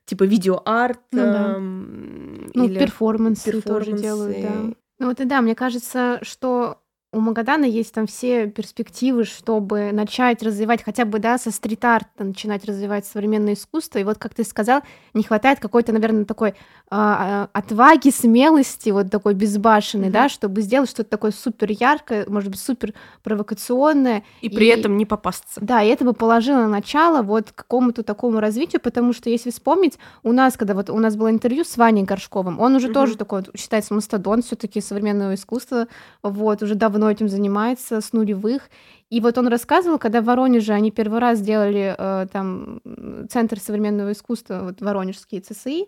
Типа 0.05 0.25
видеоарт. 0.25 1.01
Ну, 1.11 1.23
да. 1.23 1.55
эм, 1.57 2.51
ну 2.55 2.67
или 2.67 2.79
перформансы, 2.79 3.51
перформансы 3.51 3.89
тоже 3.91 4.03
делают, 4.03 4.41
да. 4.41 4.75
Ну 5.01 5.07
вот 5.09 5.21
и 5.21 5.25
да, 5.25 5.41
мне 5.41 5.55
кажется, 5.55 6.21
что 6.23 6.81
у 7.13 7.19
Магадана 7.19 7.65
есть 7.65 7.93
там 7.93 8.07
все 8.07 8.47
перспективы, 8.47 9.25
чтобы 9.25 9.91
начать 9.93 10.45
развивать 10.45 10.85
хотя 10.85 11.05
бы, 11.05 11.19
да, 11.19 11.39
со 11.39 11.51
стрит-арта 11.51 12.23
начинать 12.23 12.65
развивать 12.65 13.05
современное 13.05 13.55
искусство. 13.55 13.99
И 13.99 14.05
вот, 14.05 14.19
как 14.19 14.35
ты 14.35 14.45
сказал, 14.45 14.83
не 15.13 15.25
хватает 15.25 15.59
какой-то, 15.59 15.93
наверное, 15.93 16.25
такой 16.25 16.55
а, 16.89 17.49
отваги, 17.53 18.11
смелости, 18.11 18.91
вот 18.91 19.11
такой 19.11 19.35
безбашенной, 19.35 20.09
mm-hmm. 20.09 20.13
да, 20.13 20.29
чтобы 20.29 20.63
сделать 20.63 20.89
что-то 20.89 21.11
такое 21.11 21.33
супер 21.33 21.73
яркое, 21.73 22.27
может 22.29 22.51
быть, 22.51 22.61
супер 22.61 22.95
провокационное. 23.25 24.23
И, 24.41 24.47
и 24.47 24.55
при 24.55 24.69
этом 24.69 24.97
не 24.97 25.05
попасться. 25.05 25.61
Да, 25.61 25.83
и 25.83 25.89
это 25.89 26.05
бы 26.05 26.13
положило 26.13 26.67
начало 26.67 27.23
вот 27.23 27.51
какому-то 27.53 28.05
такому 28.05 28.39
развитию, 28.39 28.81
потому 28.81 29.13
что, 29.13 29.31
если 29.31 29.51
вспомнить, 29.51 29.99
у 30.23 30.31
нас, 30.31 30.57
когда 30.57 30.75
вот 30.75 30.89
у 30.91 30.99
нас 30.99 31.17
было 31.17 31.31
интервью 31.31 31.65
с 31.65 31.77
Ваней 31.77 32.05
Горшковым, 32.05 32.61
он 32.61 32.77
уже 32.77 32.89
mm-hmm. 32.89 32.93
тоже 32.93 33.17
такой, 33.17 33.43
считается, 33.57 33.95
мастодон 33.95 34.43
все 34.43 34.55
таки 34.55 34.81
современного 34.81 35.35
искусства, 35.35 35.89
вот, 36.23 36.63
уже 36.63 36.77
давно 36.77 37.00
давно 37.01 37.11
этим 37.11 37.29
занимается, 37.29 38.01
с 38.01 38.13
нулевых. 38.13 38.69
И 39.11 39.21
вот 39.21 39.39
он 39.39 39.49
рассказывал, 39.49 39.99
когда 39.99 40.21
в 40.21 40.25
Воронеже 40.25 40.73
они 40.73 40.91
первый 40.91 41.19
раз 41.19 41.39
сделали 41.39 41.95
э, 41.99 42.27
там 42.33 42.81
Центр 43.29 43.59
современного 43.59 44.13
искусства, 44.13 44.61
вот 44.63 44.81
Воронежские 44.81 45.41
ЦСИ, 45.41 45.87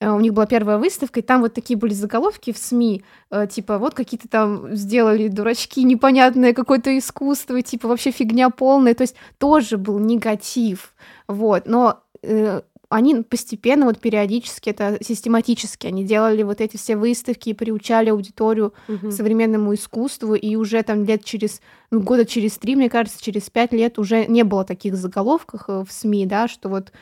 э, 0.00 0.08
у 0.08 0.20
них 0.20 0.32
была 0.32 0.46
первая 0.46 0.78
выставка, 0.78 1.20
и 1.20 1.22
там 1.22 1.40
вот 1.42 1.52
такие 1.52 1.76
были 1.76 1.92
заголовки 1.92 2.52
в 2.52 2.56
СМИ, 2.56 3.02
э, 3.30 3.46
типа 3.46 3.78
вот 3.78 3.94
какие-то 3.94 4.28
там 4.28 4.74
сделали 4.74 5.28
дурачки, 5.28 5.84
непонятное 5.84 6.54
какое-то 6.54 6.96
искусство, 6.96 7.60
типа 7.60 7.88
вообще 7.88 8.10
фигня 8.10 8.48
полная, 8.48 8.94
то 8.94 9.02
есть 9.02 9.16
тоже 9.38 9.76
был 9.76 9.98
негатив, 9.98 10.94
вот, 11.28 11.66
но 11.66 12.00
э, 12.22 12.62
они 12.92 13.22
постепенно, 13.22 13.86
вот 13.86 13.98
периодически, 14.00 14.70
это 14.70 14.98
систематически, 15.00 15.86
они 15.86 16.04
делали 16.04 16.42
вот 16.42 16.60
эти 16.60 16.76
все 16.76 16.96
выставки 16.96 17.50
и 17.50 17.54
приучали 17.54 18.10
аудиторию 18.10 18.74
угу. 18.88 19.08
к 19.08 19.12
современному 19.12 19.74
искусству, 19.74 20.34
и 20.34 20.56
уже 20.56 20.82
там 20.82 21.04
лет 21.04 21.24
через, 21.24 21.60
ну, 21.90 22.00
года 22.00 22.24
через 22.24 22.58
три, 22.58 22.76
мне 22.76 22.90
кажется, 22.90 23.22
через 23.22 23.50
пять 23.50 23.72
лет 23.72 23.98
уже 23.98 24.26
не 24.26 24.44
было 24.44 24.64
таких 24.64 24.96
заголовков 24.96 25.64
э, 25.68 25.84
в 25.86 25.92
СМИ, 25.92 26.26
да, 26.26 26.48
что 26.48 26.68
вот 26.68 26.92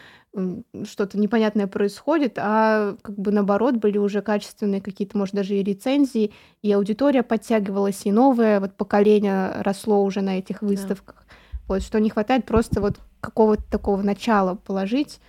что-то 0.85 1.19
непонятное 1.19 1.67
происходит, 1.67 2.35
а 2.37 2.95
как 3.03 3.19
бы 3.19 3.33
наоборот 3.33 3.77
были 3.77 3.99
уже 3.99 4.23
качественные 4.23 4.81
какие-то, 4.81 5.19
может, 5.19 5.35
даже 5.35 5.57
и 5.57 5.63
рецензии, 5.63 6.33
и 6.63 6.73
аудитория 6.73 7.25
подтягивалась, 7.25 8.03
и 8.05 8.13
новое 8.13 8.61
вот 8.61 8.75
поколение 8.75 9.51
росло 9.63 10.05
уже 10.05 10.21
на 10.21 10.39
этих 10.39 10.63
выставках. 10.63 11.17
Да. 11.17 11.35
Вот, 11.67 11.83
что 11.83 11.99
не 11.99 12.11
хватает 12.11 12.47
просто 12.47 12.81
вот 12.81 13.01
какого-то 13.21 13.63
такого 13.71 14.03
начала 14.03 14.55
положить, 14.55 15.21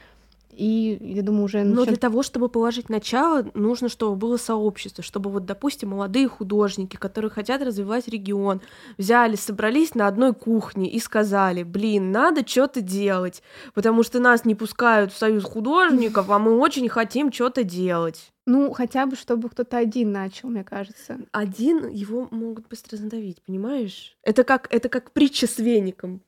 И 0.55 0.98
я 1.01 1.22
думаю, 1.22 1.46
уже 1.46 1.63
Но 1.63 1.86
для 1.86 1.96
того, 1.96 2.24
чтобы 2.24 2.50
положить 2.50 2.89
начало, 2.89 3.46
нужно, 3.53 3.89
чтобы 3.89 4.15
было 4.15 4.38
сообщество, 4.38 5.03
чтобы 5.03 5.29
вот, 5.29 5.46
допустим, 5.46 5.89
молодые 5.89 6.27
художники, 6.27 6.96
которые 6.98 7.31
хотят 7.31 7.62
развивать 7.62 8.08
регион, 8.08 8.62
взяли, 8.98 9.36
собрались 9.36 9.96
на 9.96 10.08
одной 10.08 10.34
кухне 10.34 10.89
и 10.89 11.00
сказали, 11.00 11.63
блин, 11.63 12.12
надо 12.12 12.48
что-то 12.48 12.81
делать, 12.81 13.41
потому 13.74 14.03
что 14.03 14.20
нас 14.20 14.46
не 14.46 14.55
пускают 14.55 15.13
в 15.13 15.17
союз 15.17 15.43
художников, 15.43 16.29
а 16.29 16.39
мы 16.39 16.58
очень 16.58 16.89
хотим 16.89 17.31
что-то 17.31 17.63
делать. 17.63 18.31
Ну, 18.46 18.72
хотя 18.72 19.06
бы, 19.06 19.16
чтобы 19.16 19.50
кто-то 19.50 19.78
один 19.78 20.12
начал, 20.12 20.50
мне 20.50 20.64
кажется. 20.64 21.20
Один 21.32 21.88
его 21.88 22.28
могут 22.32 22.68
быстро 22.68 22.98
задавить, 22.98 23.42
понимаешь? 23.44 24.18
Это 24.24 24.44
как, 24.44 24.68
это 24.74 24.90
как 24.90 25.12
притча 25.12 25.48
с 25.48 25.60
веником. 25.60 26.22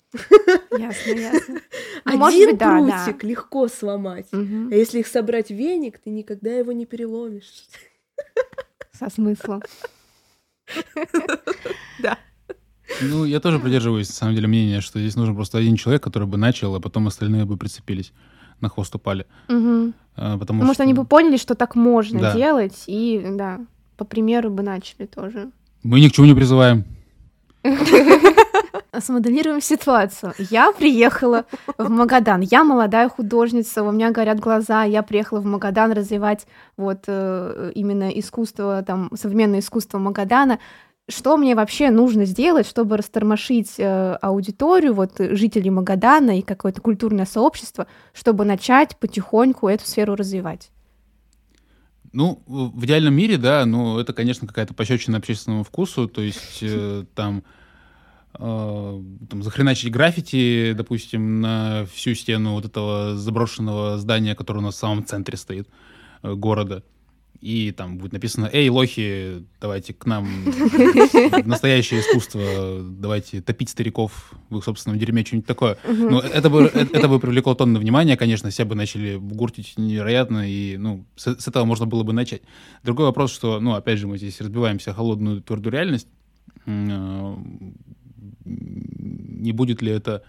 Ясно, 0.78 1.12
ясно. 1.12 1.62
Ну, 2.06 2.26
Один 2.26 2.50
быть, 2.52 2.60
да, 2.60 2.86
да. 2.86 3.04
прутик 3.06 3.24
легко 3.24 3.68
сломать. 3.68 4.28
А 4.32 4.76
если 4.76 5.00
их 5.00 5.08
собрать 5.08 5.48
в 5.48 5.56
веник, 5.56 6.00
ты 6.00 6.10
никогда 6.10 6.52
его 6.52 6.72
не 6.72 6.86
переломишь. 6.86 7.66
Со 8.92 9.10
смыслом. 9.10 9.64
Ну, 13.02 13.26
я 13.26 13.40
тоже 13.40 13.60
придерживаюсь, 13.60 14.10
на 14.10 14.14
самом 14.14 14.36
деле, 14.36 14.48
мнения, 14.48 14.82
что 14.82 15.00
здесь 15.00 15.16
нужен 15.16 15.36
просто 15.36 15.58
один 15.58 15.76
человек, 15.78 16.04
который 16.04 16.28
бы 16.28 16.38
начал, 16.38 16.76
а 16.76 16.80
потом 16.80 17.08
остальные 17.08 17.46
бы 17.46 17.58
прицепились, 17.58 18.12
на 18.64 18.70
хвост 18.70 18.96
упали. 18.96 19.26
Мгм. 19.50 19.94
А, 20.16 20.38
Потому 20.38 20.60
Может, 20.62 20.76
что 20.76 20.84
они 20.84 20.94
бы 20.94 21.06
поняли, 21.06 21.38
что 21.38 21.54
так 21.56 21.76
можно 21.76 22.20
Да. 22.20 22.34
делать, 22.36 22.84
и, 22.88 23.24
да, 23.30 23.60
по 23.98 24.06
примеру 24.06 24.50
бы 24.50 24.64
начали 24.64 25.06
тоже. 25.06 25.50
мы 25.84 26.00
ни 26.00 26.08
к 26.08 26.12
чему 26.14 26.26
не 26.28 26.34
призываем. 26.36 26.84
Смоделируем 29.00 29.60
ситуацию. 29.62 30.34
Я 30.38 30.72
приехала 30.72 31.46
в 31.78 31.90
Магадан. 31.90 32.42
Я 32.42 32.64
молодая 32.64 33.10
художница, 33.10 33.84
у 33.84 33.92
меня 33.92 34.12
горят 34.12 34.40
глаза. 34.40 34.84
Я 34.84 35.02
приехала 35.02 35.40
в 35.40 35.46
Магадан 35.46 35.92
развивать 35.94 36.46
вот 36.78 37.00
э, 37.08 37.72
именно 37.76 38.10
искусство, 38.10 38.84
там, 38.86 39.10
современное 39.16 39.60
искусство 39.60 39.98
Магадана. 39.98 40.60
Что 41.10 41.36
мне 41.36 41.54
вообще 41.54 41.90
нужно 41.90 42.24
сделать, 42.24 42.66
чтобы 42.66 42.96
растормошить 42.96 43.78
э, 43.78 44.14
аудиторию, 44.22 44.94
вот 44.94 45.20
э, 45.20 45.36
жителей 45.36 45.70
Магадана 45.70 46.40
и 46.40 46.42
какое-то 46.42 46.80
культурное 46.80 47.26
сообщество, 47.26 47.88
чтобы 48.14 48.46
начать 48.46 48.98
потихоньку 48.98 49.68
эту 49.68 49.86
сферу 49.86 50.16
развивать? 50.16 50.72
Ну, 52.14 52.42
в 52.48 52.86
идеальном 52.86 53.16
мире, 53.16 53.38
да, 53.38 53.66
ну, 53.66 54.00
это, 54.00 54.14
конечно, 54.14 54.48
какая-то 54.48 54.74
пощечина 54.74 55.18
общественному 55.18 55.66
вкусу, 55.66 56.08
то 56.08 56.22
есть 56.22 56.60
э, 56.62 57.04
там, 57.16 57.44
э, 58.36 59.02
там 59.30 59.44
захреначить 59.44 59.92
граффити, 59.92 60.72
допустим, 60.72 61.42
на 61.42 61.86
всю 61.94 62.16
стену 62.16 62.54
вот 62.54 62.64
этого 62.64 63.18
заброшенного 63.18 63.98
здания, 63.98 64.36
которое 64.36 64.60
у 64.60 64.64
нас 64.64 64.76
в 64.76 64.78
самом 64.78 65.06
центре 65.06 65.38
стоит 65.38 65.68
э, 66.22 66.34
города. 66.34 66.82
И 67.42 67.72
там 67.72 67.98
будет 67.98 68.14
написано, 68.14 68.50
эй, 68.54 68.70
лохи, 68.70 69.44
давайте 69.60 69.94
к 69.94 70.06
нам 70.06 70.26
настоящее 71.46 72.00
искусство, 72.00 72.82
давайте 72.82 73.42
топить 73.42 73.70
стариков 73.70 74.34
в 74.50 74.58
их 74.60 74.64
собственном 74.64 74.98
дерьме, 74.98 75.26
что-нибудь 75.26 75.46
такое. 75.48 75.78
Ну, 75.86 76.20
это 76.20 76.50
бы, 76.50 76.72
э- 76.74 76.88
это 76.94 77.10
бы 77.10 77.20
привлекло 77.20 77.54
тонны 77.54 77.80
внимания, 77.80 78.16
конечно, 78.16 78.50
все 78.50 78.64
бы 78.64 78.76
начали 78.76 79.18
гуртить 79.18 79.74
невероятно, 79.78 80.50
и, 80.50 80.78
ну, 80.78 81.06
с, 81.18 81.36
с 81.38 81.48
этого 81.48 81.66
можно 81.66 81.86
было 81.86 82.04
бы 82.04 82.14
начать. 82.14 82.44
Другой 82.84 83.08
вопрос, 83.08 83.34
что, 83.34 83.60
ну, 83.60 83.74
опять 83.74 84.00
же, 84.00 84.08
мы 84.08 84.18
здесь 84.18 84.40
разбиваемся 84.40 84.94
холодную 84.94 85.42
твердую 85.42 85.74
реальность. 85.74 86.08
Э, 86.66 87.36
Не 88.46 89.52
будет 89.52 89.82
ли 89.82 89.92
это 89.92 90.24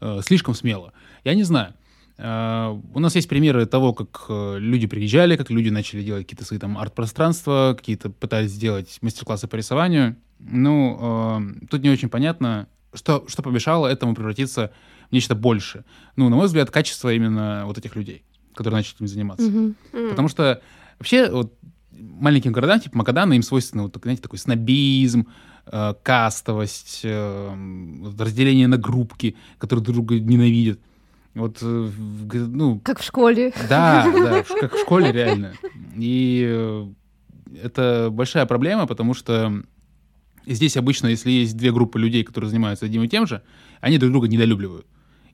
э, 0.00 0.20
слишком 0.24 0.54
смело? 0.54 0.92
Я 1.24 1.34
не 1.34 1.42
знаю. 1.42 1.74
Э, 2.18 2.78
У 2.94 3.00
нас 3.00 3.14
есть 3.14 3.28
примеры 3.28 3.66
того, 3.66 3.92
как 3.92 4.26
э, 4.28 4.56
люди 4.58 4.86
приезжали, 4.86 5.36
как 5.36 5.50
люди 5.50 5.70
начали 5.70 6.02
делать 6.02 6.24
какие-то 6.24 6.44
свои 6.44 6.58
там 6.58 6.78
арт-пространства, 6.78 7.74
какие-то 7.76 8.10
пытались 8.10 8.50
сделать 8.50 8.98
мастер-классы 9.00 9.48
по 9.48 9.56
рисованию. 9.56 10.16
Ну, 10.38 10.98
э, 11.00 11.66
тут 11.70 11.82
не 11.82 11.90
очень 11.90 12.08
понятно, 12.08 12.68
что, 12.94 13.24
что 13.28 13.42
помешало 13.42 13.86
этому 13.86 14.14
превратиться 14.14 14.72
в 15.10 15.12
нечто 15.12 15.34
большее. 15.34 15.84
Ну, 16.16 16.28
на 16.28 16.36
мой 16.36 16.46
взгляд, 16.46 16.70
качество 16.70 17.12
именно 17.12 17.62
вот 17.66 17.78
этих 17.78 17.96
людей, 17.96 18.24
которые 18.54 18.78
начали 18.78 18.96
этим 18.96 19.06
заниматься. 19.06 19.48
Мгм. 19.48 19.76
Потому 20.10 20.28
что 20.28 20.60
вообще 20.98 21.30
вот 21.30 21.54
маленьким 21.92 22.52
городам, 22.52 22.80
типа 22.80 22.98
Магадана, 22.98 23.34
им 23.34 23.42
свойственно, 23.42 23.84
вот, 23.84 23.96
знаете, 24.02 24.22
такой 24.22 24.38
снобизм, 24.38 25.28
э, 25.66 25.94
кастовость, 26.02 27.00
э, 27.04 28.12
разделение 28.18 28.66
на 28.66 28.76
группки, 28.76 29.36
которые 29.58 29.84
друг 29.84 29.96
друга 29.96 30.20
ненавидят. 30.20 30.80
Вот, 31.34 31.58
э, 31.62 31.90
ну, 32.30 32.78
Как 32.80 33.00
в 33.00 33.04
школе. 33.04 33.52
да, 33.68 34.06
да, 34.12 34.42
как 34.60 34.74
в 34.74 34.80
школе 34.80 35.12
реально. 35.12 35.54
И 35.96 36.44
э, 36.46 36.86
это 37.62 38.08
большая 38.10 38.44
проблема, 38.46 38.86
потому 38.86 39.14
что 39.14 39.62
здесь 40.46 40.76
обычно, 40.76 41.06
если 41.08 41.30
есть 41.30 41.56
две 41.56 41.72
группы 41.72 41.98
людей, 41.98 42.22
которые 42.22 42.50
занимаются 42.50 42.84
одним 42.86 43.02
и 43.02 43.08
тем 43.08 43.26
же, 43.26 43.42
они 43.80 43.98
друг 43.98 44.12
друга 44.12 44.28
недолюбливают. 44.28 44.86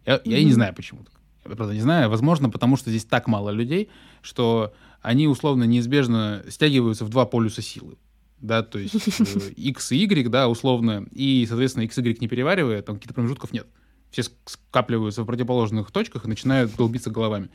Я, 0.07 0.21
я 0.25 0.39
и 0.39 0.45
не 0.45 0.53
знаю, 0.53 0.75
почему 0.75 1.03
так. 1.05 1.15
Я 1.45 1.57
правда 1.57 1.75
не 1.75 1.81
знаю. 1.81 2.09
Возможно, 2.11 2.49
потому 2.49 2.77
что 2.77 2.91
здесь 2.91 3.05
так 3.05 3.27
мало 3.27 3.51
людей, 3.51 3.91
что 4.23 4.73
они 5.03 5.27
условно 5.27 5.65
неизбежно 5.65 6.45
стягиваются 6.49 7.05
в 7.05 7.09
два 7.09 7.27
полюса 7.27 7.63
силы. 7.63 7.97
Да, 8.41 8.63
то 8.63 8.79
есть 8.79 8.95
э, 8.95 9.51
X 9.57 9.93
и 9.93 9.97
Y, 9.97 10.29
да, 10.31 10.49
условно, 10.49 11.07
и, 11.11 11.45
соответственно, 11.49 11.85
X 11.85 11.99
и 11.99 12.03
Y 12.03 12.21
не 12.21 12.29
переваривая, 12.29 12.83
там 12.83 12.97
каких-то 12.97 13.15
промежутков 13.15 13.53
нет. 13.53 13.67
Все 14.11 14.23
ск- 14.23 14.33
скапливаются 14.47 15.23
в 15.23 15.27
противоположных 15.27 15.90
точках 15.90 16.25
и 16.25 16.29
начинают 16.29 16.75
долбиться 16.77 17.11
головами. 17.11 17.51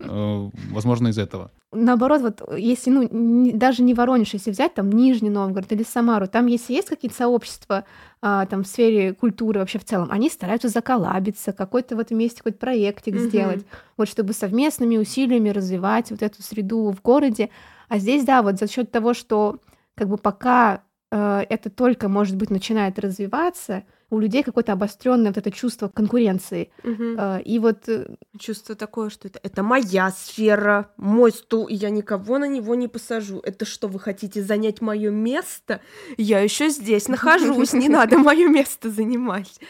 Э, 0.00 0.50
Возможно, 0.70 1.08
из 1.08 1.18
этого. 1.18 1.50
Наоборот, 1.74 2.20
вот 2.20 2.58
если, 2.58 2.90
ну, 2.90 3.08
не- 3.10 3.52
даже 3.52 3.82
не 3.82 3.94
Воронеж, 3.94 4.34
если 4.34 4.50
взять 4.50 4.74
там 4.74 4.90
Нижний 4.92 5.30
Новгород 5.30 5.72
или 5.72 5.82
Самару, 5.84 6.26
там 6.28 6.46
если 6.46 6.74
есть 6.74 6.88
какие-то 6.88 7.16
сообщества 7.16 7.84
а, 8.20 8.44
там 8.46 8.62
в 8.62 8.66
сфере 8.66 9.14
культуры 9.14 9.58
вообще 9.60 9.78
в 9.78 9.84
целом, 9.84 10.08
они 10.10 10.28
стараются 10.28 10.68
заколабиться, 10.68 11.52
какой-то 11.52 11.96
в 11.96 11.98
этом 11.98 12.18
месте 12.18 12.38
какой-то 12.38 12.58
проектик 12.58 13.14
Мгм. 13.14 13.24
сделать, 13.24 13.66
вот 13.96 14.08
чтобы 14.08 14.32
совместными 14.34 14.96
усилиями 14.98 15.48
развивать 15.48 16.10
вот 16.10 16.22
эту 16.22 16.42
среду 16.42 16.90
в 16.90 17.00
городе. 17.02 17.48
А 17.88 17.98
здесь, 17.98 18.24
да, 18.24 18.42
вот 18.42 18.58
за 18.58 18.68
счет 18.68 18.90
того, 18.92 19.14
что 19.14 19.58
как 19.94 20.08
бы 20.08 20.18
пока 20.18 20.82
э, 21.10 21.44
это 21.48 21.68
только, 21.70 22.08
может 22.08 22.36
быть, 22.36 22.50
начинает 22.50 22.98
развиваться, 22.98 23.82
у 24.12 24.20
людей 24.20 24.42
какое-то 24.42 24.72
обостренное 24.72 25.28
вот 25.28 25.38
это 25.38 25.50
чувство 25.50 25.88
конкуренции. 25.88 26.70
Э, 26.84 27.40
и 27.42 27.58
вот 27.58 27.88
э, 27.88 28.14
Чувство 28.38 28.74
такое, 28.74 29.10
что 29.10 29.28
это, 29.28 29.38
это 29.42 29.62
моя 29.62 30.10
сфера, 30.10 30.90
мой 30.96 31.32
стул, 31.32 31.66
и 31.66 31.74
я 31.74 31.90
никого 31.90 32.38
на 32.38 32.48
него 32.48 32.74
не 32.74 32.88
посажу. 32.88 33.40
Это 33.44 33.66
что, 33.66 33.88
вы 33.88 34.00
хотите 34.00 34.42
занять 34.42 34.80
мое 34.80 35.10
место? 35.10 35.80
Я 36.16 36.40
еще 36.40 36.70
здесь 36.70 37.08
нахожусь, 37.08 37.74
не 37.74 37.88
надо 37.90 38.18
мое 38.30 38.48
место 38.48 38.90
занимать. 38.90 39.60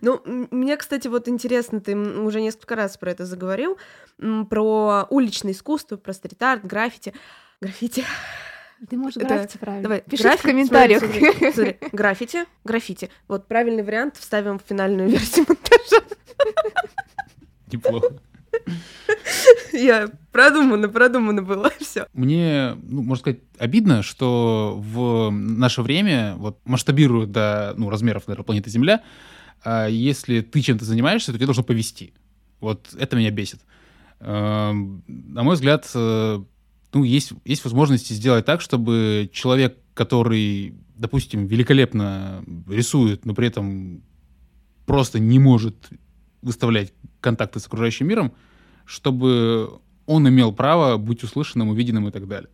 Ну, 0.00 0.20
мне, 0.24 0.76
кстати, 0.76 1.08
вот 1.08 1.28
интересно, 1.28 1.80
ты 1.80 1.96
уже 1.96 2.40
несколько 2.40 2.76
раз 2.76 2.96
про 2.96 3.10
это 3.10 3.26
заговорил, 3.26 3.76
про 4.48 5.06
уличное 5.10 5.52
искусство, 5.52 5.96
про 5.96 6.12
стрит-арт, 6.12 6.64
граффити. 6.64 7.12
Граффити. 7.60 8.04
Ты 8.88 8.96
можешь 8.96 9.16
граффити 9.16 9.58
правильно. 9.58 9.82
Давай, 9.82 10.02
Пишите 10.02 10.28
граффити, 10.28 10.42
в 10.42 10.50
комментариях. 10.50 11.00
смотри, 11.00 11.20
смотри, 11.20 11.52
смотри. 11.52 11.76
Граффити, 11.92 12.44
граффити. 12.64 13.10
Вот 13.28 13.46
правильный 13.48 13.82
вариант 13.82 14.16
вставим 14.16 14.58
в 14.58 14.62
финальную 14.68 15.08
версию 15.08 15.46
монтажа. 15.48 16.04
Неплохо. 17.72 18.08
Я 19.72 20.10
продумано, 20.30 20.88
продумано 20.88 21.42
было 21.42 21.70
все. 21.80 22.06
Мне, 22.12 22.76
ну, 22.82 23.02
можно 23.02 23.22
сказать, 23.22 23.40
обидно, 23.58 24.02
что 24.02 24.74
в 24.78 25.30
наше 25.30 25.82
время, 25.82 26.34
вот 26.36 26.58
масштабируют 26.64 27.32
до 27.32 27.74
ну, 27.76 27.88
размеров, 27.88 28.26
наверное, 28.26 28.44
планеты 28.44 28.70
Земля, 28.70 29.02
а 29.64 29.86
если 29.86 30.40
ты 30.40 30.60
чем-то 30.60 30.84
занимаешься, 30.84 31.32
то 31.32 31.38
тебе 31.38 31.46
должно 31.46 31.62
повести. 31.62 32.12
Вот 32.60 32.94
это 32.98 33.16
меня 33.16 33.30
бесит. 33.30 33.60
Эм, 34.20 35.02
На 35.06 35.42
мой 35.42 35.54
взгляд, 35.54 35.90
э, 35.94 36.42
ну, 36.92 37.04
есть, 37.04 37.32
есть 37.44 37.64
возможности 37.64 38.12
сделать 38.12 38.44
так, 38.44 38.60
чтобы 38.60 39.30
человек, 39.32 39.78
который, 39.94 40.74
допустим, 40.96 41.46
великолепно 41.46 42.44
рисует, 42.68 43.24
но 43.24 43.34
при 43.34 43.48
этом 43.48 44.02
просто 44.86 45.18
не 45.18 45.38
может 45.38 45.90
выставлять 46.42 46.92
контакты 47.20 47.60
с 47.60 47.66
окружающим 47.66 48.08
миром, 48.08 48.32
чтобы 48.84 49.80
он 50.06 50.28
имел 50.28 50.52
право 50.52 50.96
быть 50.96 51.22
услышанным, 51.22 51.68
увиденным 51.68 52.08
и 52.08 52.10
так 52.10 52.26
далее. 52.26 52.50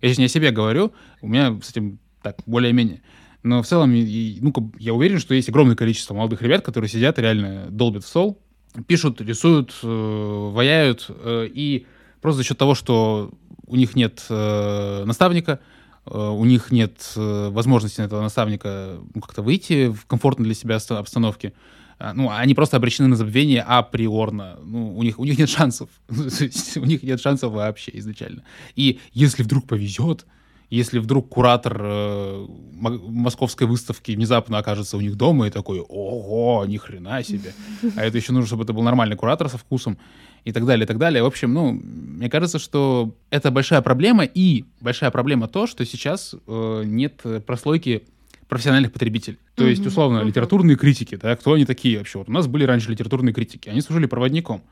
Я 0.00 0.08
сейчас 0.08 0.18
не 0.18 0.24
о 0.24 0.28
себе 0.28 0.50
говорю, 0.50 0.92
у 1.20 1.28
меня 1.28 1.58
с 1.62 1.70
этим 1.70 1.98
так, 2.22 2.38
более-менее. 2.46 3.02
Но 3.42 3.62
в 3.62 3.66
целом, 3.66 3.92
ну, 3.92 4.72
я 4.78 4.94
уверен, 4.94 5.18
что 5.18 5.34
есть 5.34 5.48
огромное 5.48 5.74
количество 5.74 6.14
молодых 6.14 6.42
ребят, 6.42 6.64
которые 6.64 6.88
сидят 6.88 7.18
реально 7.18 7.66
долбят 7.70 8.04
в 8.04 8.08
стол, 8.08 8.40
пишут, 8.86 9.20
рисуют, 9.20 9.74
э, 9.82 10.50
ваяют, 10.52 11.06
э, 11.08 11.48
и 11.52 11.86
просто 12.20 12.38
за 12.38 12.44
счет 12.44 12.58
того, 12.58 12.74
что 12.74 13.32
у 13.72 13.76
них 13.76 13.96
нет 13.96 14.24
э, 14.28 15.04
наставника, 15.04 15.60
э, 16.06 16.18
у 16.18 16.44
них 16.44 16.70
нет 16.70 17.12
э, 17.16 17.48
возможности 17.50 18.00
на 18.00 18.04
этого 18.04 18.20
наставника 18.20 18.98
ну, 19.14 19.20
как-то 19.20 19.42
выйти 19.42 19.88
в 19.88 20.06
комфортной 20.06 20.44
для 20.44 20.54
себя 20.54 20.76
обста- 20.76 20.98
обстановке, 20.98 21.52
а, 21.98 22.12
ну, 22.14 22.30
они 22.30 22.54
просто 22.54 22.76
обречены 22.76 23.08
на 23.08 23.16
забвение 23.16 23.62
априорно. 23.62 24.58
Ну, 24.62 24.96
у 24.96 25.02
них, 25.02 25.18
у 25.18 25.24
них 25.24 25.38
нет 25.38 25.48
шансов. 25.48 25.88
у 26.08 26.84
них 26.84 27.02
нет 27.02 27.20
шансов 27.20 27.52
вообще 27.52 27.92
изначально. 27.94 28.42
И 28.74 28.98
если 29.12 29.42
вдруг 29.42 29.66
повезет, 29.66 30.26
если 30.68 30.98
вдруг 30.98 31.28
куратор 31.28 31.80
э, 31.80 32.46
московской 32.80 33.66
выставки 33.66 34.12
внезапно 34.12 34.58
окажется 34.58 34.96
у 34.96 35.00
них 35.00 35.16
дома 35.16 35.46
и 35.46 35.50
такой, 35.50 35.80
ого, 35.80 36.64
ни 36.66 36.76
хрена 36.76 37.22
себе. 37.22 37.52
А 37.94 38.02
это 38.04 38.16
еще 38.16 38.32
нужно, 38.32 38.46
чтобы 38.46 38.64
это 38.64 38.72
был 38.72 38.82
нормальный 38.82 39.16
куратор 39.16 39.48
со 39.48 39.58
вкусом 39.58 39.98
и 40.44 40.52
так 40.52 40.66
далее, 40.66 40.84
и 40.84 40.86
так 40.86 40.98
далее. 40.98 41.22
В 41.22 41.26
общем, 41.26 41.52
ну, 41.52 41.72
мне 41.72 42.28
кажется, 42.28 42.58
что 42.58 43.14
это 43.30 43.50
большая 43.50 43.82
проблема, 43.82 44.24
и 44.24 44.64
большая 44.80 45.10
проблема 45.10 45.48
то, 45.48 45.66
что 45.66 45.84
сейчас 45.84 46.34
э, 46.46 46.82
нет 46.84 47.22
прослойки 47.46 48.02
профессиональных 48.48 48.92
потребителей. 48.92 49.38
То 49.54 49.66
есть, 49.66 49.86
условно, 49.86 50.18
uh-huh. 50.18 50.26
литературные 50.26 50.76
критики, 50.76 51.16
да, 51.16 51.36
кто 51.36 51.54
они 51.54 51.64
такие 51.64 51.96
вообще? 51.96 52.18
Вот 52.18 52.28
у 52.28 52.32
нас 52.32 52.46
были 52.46 52.64
раньше 52.64 52.90
литературные 52.90 53.32
критики, 53.32 53.70
они 53.70 53.80
служили 53.80 54.06
проводником 54.06 54.62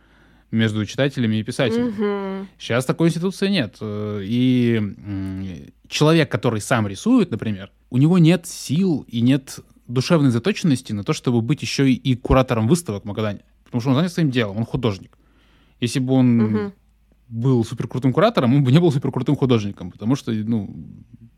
между 0.50 0.84
читателями 0.84 1.36
и 1.36 1.42
писателями. 1.42 1.94
Uh-huh. 1.96 2.46
Сейчас 2.58 2.84
такой 2.84 3.08
институции 3.08 3.48
нет. 3.48 3.76
Э, 3.80 4.20
и 4.22 5.72
человек, 5.88 6.30
который 6.30 6.60
сам 6.60 6.86
рисует, 6.88 7.30
например, 7.30 7.70
у 7.88 7.96
него 7.96 8.18
нет 8.18 8.46
сил 8.46 9.06
и 9.08 9.20
нет 9.20 9.60
душевной 9.86 10.30
заточенности 10.30 10.92
на 10.92 11.02
то, 11.02 11.12
чтобы 11.12 11.40
быть 11.40 11.62
еще 11.62 11.90
и, 11.90 12.14
куратором 12.16 12.68
выставок 12.68 13.04
в 13.04 13.06
Магадане. 13.06 13.40
Потому 13.64 13.80
что 13.80 13.90
он 13.90 13.96
занят 13.96 14.12
своим 14.12 14.30
делом, 14.30 14.58
он 14.58 14.66
художник. 14.66 15.16
Если 15.80 15.98
бы 15.98 16.12
он 16.12 16.40
uh-huh. 16.40 16.72
был 17.28 17.64
суперкрутым 17.64 18.12
куратором, 18.12 18.54
он 18.54 18.64
бы 18.64 18.72
не 18.72 18.78
был 18.78 18.92
суперкрутым 18.92 19.36
художником, 19.36 19.90
потому 19.90 20.16
что, 20.16 20.32
ну, 20.32 20.74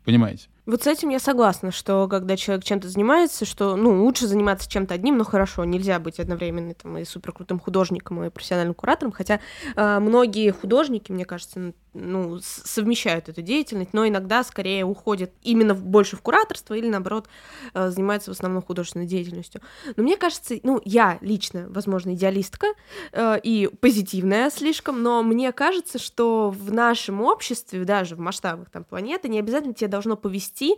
понимаете. 0.03 0.49
Вот 0.65 0.83
с 0.83 0.87
этим 0.87 1.09
я 1.09 1.19
согласна, 1.19 1.71
что 1.71 2.07
когда 2.07 2.37
человек 2.37 2.63
чем-то 2.63 2.87
занимается, 2.87 3.43
что, 3.43 3.75
ну, 3.75 4.05
лучше 4.05 4.27
заниматься 4.27 4.69
чем-то 4.69 4.93
одним, 4.93 5.17
но 5.17 5.25
хорошо, 5.25 5.65
нельзя 5.65 5.99
быть 5.99 6.21
одновременно 6.21 6.73
там 6.73 6.97
и 6.97 7.03
суперкрутым 7.03 7.59
художником, 7.59 8.23
и 8.23 8.29
профессиональным 8.29 8.73
куратором, 8.73 9.11
хотя 9.11 9.41
э, 9.75 9.99
многие 9.99 10.51
художники, 10.51 11.11
мне 11.11 11.25
кажется, 11.25 11.73
ну, 11.93 12.39
совмещают 12.41 13.27
эту 13.27 13.41
деятельность, 13.41 13.93
но 13.93 14.07
иногда 14.07 14.41
скорее 14.43 14.85
уходят 14.85 15.31
именно 15.43 15.75
больше 15.75 16.15
в 16.15 16.21
кураторство 16.21 16.73
или, 16.75 16.87
наоборот, 16.87 17.27
э, 17.73 17.89
занимаются 17.89 18.31
в 18.31 18.35
основном 18.35 18.63
художественной 18.63 19.05
деятельностью. 19.05 19.61
Но 19.97 20.03
мне 20.03 20.15
кажется, 20.15 20.55
ну, 20.63 20.81
я 20.85 21.17
лично, 21.19 21.65
возможно, 21.69 22.13
идеалистка 22.13 22.67
э, 23.11 23.37
и 23.43 23.69
позитивная 23.81 24.49
слишком, 24.49 25.03
но 25.03 25.23
мне 25.23 25.51
кажется, 25.51 25.99
что 25.99 26.49
в 26.51 26.71
нашем 26.71 27.21
обществе, 27.21 27.83
даже 27.83 28.15
в 28.15 28.19
масштабах 28.19 28.69
там 28.69 28.85
планеты, 28.85 29.27
не 29.27 29.39
обязательно 29.39 29.73
тебе 29.73 29.89
должно 29.93 30.15
повести 30.15 30.43
вести. 30.43 30.77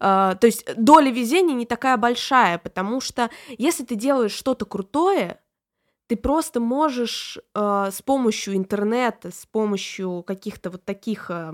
Uh, 0.00 0.34
то 0.38 0.46
есть 0.46 0.64
доля 0.76 1.10
везения 1.10 1.54
не 1.54 1.66
такая 1.66 1.98
большая, 1.98 2.56
потому 2.56 3.02
что 3.02 3.28
если 3.58 3.84
ты 3.84 3.96
делаешь 3.96 4.32
что-то 4.32 4.64
крутое, 4.64 5.40
ты 6.10 6.16
просто 6.16 6.58
можешь 6.58 7.38
э, 7.54 7.88
с 7.92 8.02
помощью 8.02 8.56
интернета, 8.56 9.30
с 9.30 9.46
помощью 9.46 10.24
каких-то 10.26 10.70
вот 10.70 10.84
таких 10.84 11.26
э, 11.28 11.52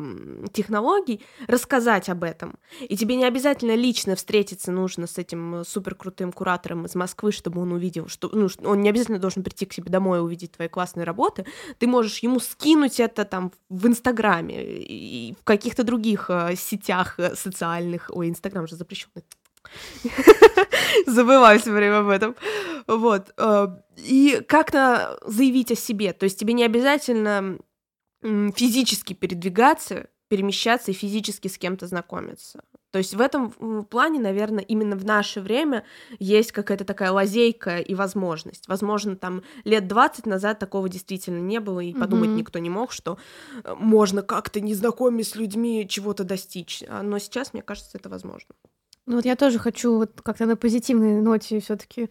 технологий 0.51 1.21
рассказать 1.47 2.09
об 2.09 2.25
этом. 2.25 2.55
И 2.81 2.97
тебе 2.97 3.16
не 3.16 3.27
обязательно 3.27 3.75
лично 3.75 4.16
встретиться 4.16 4.73
нужно 4.73 5.07
с 5.07 5.19
этим 5.19 5.62
суперкрутым 5.62 6.33
куратором 6.33 6.87
из 6.87 6.95
Москвы, 6.95 7.33
чтобы 7.33 7.61
он 7.61 7.73
увидел, 7.73 8.09
что 8.09 8.31
ну, 8.33 8.49
он 8.64 8.81
не 8.81 8.88
обязательно 8.88 9.19
должен 9.19 9.42
прийти 9.42 9.66
к 9.66 9.75
себе 9.75 9.90
домой 9.90 10.21
и 10.21 10.23
увидеть 10.23 10.53
твои 10.53 10.69
классные 10.69 11.05
работы. 11.05 11.45
Ты 11.79 11.87
можешь 11.87 12.21
ему 12.21 12.40
скинуть 12.40 12.99
это 12.99 13.27
там 13.27 13.53
в 13.69 13.87
Инстаграме 13.87 14.64
и 14.64 15.35
в 15.38 15.45
каких-то 15.45 15.85
других 15.85 16.31
э, 16.31 16.57
сетях 16.57 17.21
э, 17.21 17.37
социальных. 17.37 18.11
Ой, 18.11 18.31
Инстаграм 18.31 18.66
же 18.66 18.77
запрещенный. 18.77 19.25
Забываю 21.07 21.59
все 21.61 21.72
время 21.72 22.00
об 22.00 22.09
этом. 22.09 22.37
Вот. 22.87 23.33
Э, 23.37 23.68
и 23.96 24.42
как-то 24.46 25.18
заявить 25.26 25.72
о 25.72 25.76
себе. 25.76 26.12
То 26.12 26.24
есть 26.24 26.38
тебе 26.38 26.52
не 26.52 26.64
обязательно 26.64 27.59
физически 28.22 29.12
передвигаться, 29.12 30.09
перемещаться 30.29 30.90
и 30.90 30.94
физически 30.94 31.48
с 31.48 31.59
кем-то 31.59 31.87
знакомиться. 31.87 32.62
То 32.96 32.98
есть 32.98 33.14
в 33.14 33.20
этом 33.20 33.50
плане, 33.85 34.18
наверное, 34.20 34.64
именно 34.64 34.96
в 34.96 35.05
наше 35.05 35.42
время 35.42 35.85
есть 36.18 36.52
какая-то 36.52 36.85
такая 36.85 37.12
лазейка 37.12 37.79
и 37.79 37.94
возможность. 37.94 38.68
Возможно, 38.68 39.16
там 39.16 39.42
лет 39.64 39.87
20 39.87 40.24
назад 40.24 40.59
такого 40.59 40.88
действительно 40.88 41.40
не 41.40 41.61
было, 41.61 41.81
и 41.81 41.92
подумать 41.92 42.31
mm-hmm. 42.31 42.37
никто 42.37 42.59
не 42.59 42.70
мог, 42.70 42.92
что 42.92 43.18
э, 43.64 43.74
можно 43.79 44.22
как-то, 44.22 44.61
не 44.61 44.74
знакомясь 44.74 45.31
с 45.31 45.37
людьми, 45.37 45.87
чего-то 45.87 46.24
достичь. 46.24 46.83
А, 46.88 47.02
но 47.02 47.18
сейчас, 47.18 47.52
мне 47.52 47.61
кажется, 47.61 47.98
это 47.98 48.09
возможно. 48.09 48.55
Ну 49.07 49.16
вот 49.16 49.25
я 49.25 49.37
тоже 49.37 49.59
хочу 49.59 49.97
вот 49.97 50.21
как-то 50.23 50.47
на 50.47 50.57
позитивной 50.57 51.21
ноте 51.21 51.61
все 51.61 51.77
таки 51.77 52.11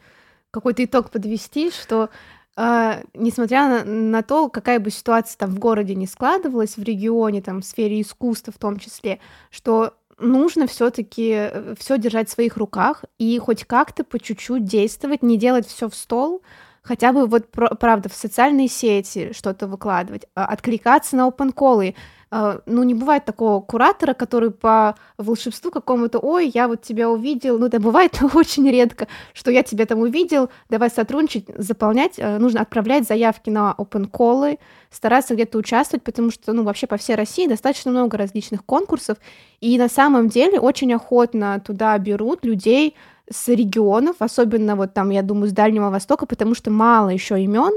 какой-то 0.51 0.83
итог 0.83 1.11
подвести, 1.11 1.71
что 1.71 2.09
Uh, 2.57 3.05
несмотря 3.13 3.67
на, 3.67 3.83
на 3.83 4.23
то, 4.23 4.47
какая 4.47 4.79
бы 4.79 4.89
ситуация 4.89 5.37
там 5.37 5.49
в 5.49 5.59
городе 5.59 5.93
не 5.93 6.07
складывалась, 6.07 6.77
в 6.77 6.83
регионе, 6.83 7.41
там, 7.41 7.59
в 7.59 7.65
сфере 7.65 7.99
искусства 7.99 8.53
в 8.53 8.57
том 8.57 8.79
числе, 8.79 9.19
что 9.49 9.95
нужно 10.19 10.65
все-таки 10.67 11.31
э, 11.33 11.75
все 11.77 11.97
держать 11.97 12.29
в 12.29 12.31
своих 12.31 12.57
руках 12.57 13.03
и 13.17 13.37
хоть 13.39 13.65
как-то 13.65 14.03
по 14.03 14.19
чуть-чуть 14.19 14.63
действовать, 14.63 15.23
не 15.23 15.37
делать 15.37 15.67
все 15.67 15.89
в 15.89 15.95
стол, 15.95 16.43
хотя 16.81 17.11
бы 17.11 17.27
вот 17.27 17.49
правда 17.51 18.09
в 18.09 18.13
социальные 18.13 18.67
сети 18.67 19.33
что-то 19.33 19.67
выкладывать, 19.67 20.25
а, 20.35 20.45
откликаться 20.45 21.15
на 21.15 21.27
open 21.27 21.51
колы 21.51 21.95
ну, 22.31 22.83
не 22.83 22.93
бывает 22.93 23.25
такого 23.25 23.61
куратора, 23.61 24.13
который 24.13 24.51
по 24.51 24.95
волшебству 25.17 25.71
какому-то, 25.71 26.19
ой, 26.19 26.51
я 26.53 26.67
вот 26.67 26.81
тебя 26.81 27.09
увидел, 27.09 27.59
ну, 27.59 27.69
да, 27.69 27.79
бывает 27.79 28.19
очень 28.33 28.69
редко, 28.69 29.07
что 29.33 29.51
я 29.51 29.63
тебя 29.63 29.85
там 29.85 29.99
увидел, 29.99 30.49
давай 30.69 30.89
сотрудничать, 30.89 31.45
заполнять, 31.57 32.19
а, 32.19 32.37
нужно 32.39 32.61
отправлять 32.61 33.07
заявки 33.07 33.49
на 33.49 33.75
open 33.77 34.07
колы, 34.07 34.59
стараться 34.89 35.35
где-то 35.35 35.57
участвовать, 35.57 36.03
потому 36.03 36.31
что, 36.31 36.53
ну, 36.53 36.63
вообще 36.63 36.87
по 36.87 36.97
всей 36.97 37.15
России 37.15 37.47
достаточно 37.47 37.91
много 37.91 38.17
различных 38.17 38.65
конкурсов, 38.65 39.17
и 39.61 39.77
на 39.77 39.87
самом 39.87 40.29
деле 40.29 40.59
очень 40.59 40.93
охотно 40.93 41.61
туда 41.65 41.97
берут 41.97 42.43
людей 42.43 42.95
с 43.29 43.47
регионов, 43.47 44.17
особенно 44.19 44.75
вот 44.75 44.93
там, 44.93 45.09
я 45.09 45.21
думаю, 45.21 45.49
с 45.49 45.53
Дальнего 45.53 45.89
Востока, 45.89 46.25
потому 46.25 46.53
что 46.53 46.69
мало 46.69 47.09
еще 47.09 47.41
имен, 47.41 47.73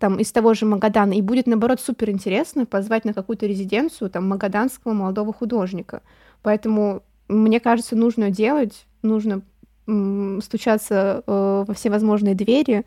там, 0.00 0.18
из 0.18 0.32
того 0.32 0.54
же 0.54 0.66
Магадана, 0.66 1.12
и 1.12 1.22
будет, 1.22 1.46
наоборот, 1.46 1.80
супер 1.80 2.10
интересно 2.10 2.66
позвать 2.66 3.04
на 3.04 3.12
какую-то 3.12 3.46
резиденцию 3.46 4.10
там 4.10 4.28
магаданского 4.28 4.92
молодого 4.92 5.32
художника. 5.32 6.02
Поэтому, 6.42 7.02
мне 7.28 7.60
кажется, 7.60 7.94
нужно 7.94 8.30
делать, 8.30 8.86
нужно 9.02 9.42
м- 9.86 10.40
стучаться 10.42 11.22
э, 11.26 11.64
во 11.68 11.74
все 11.74 11.90
возможные 11.90 12.34
двери, 12.34 12.84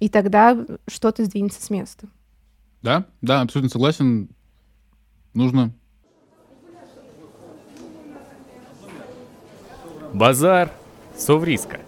и 0.00 0.08
тогда 0.08 0.56
что-то 0.88 1.24
сдвинется 1.24 1.62
с 1.62 1.70
места. 1.70 2.08
Да, 2.82 3.04
да, 3.22 3.42
абсолютно 3.42 3.70
согласен. 3.70 4.28
Нужно. 5.34 5.72
Базар 10.12 10.70
Совриска. 11.16 11.80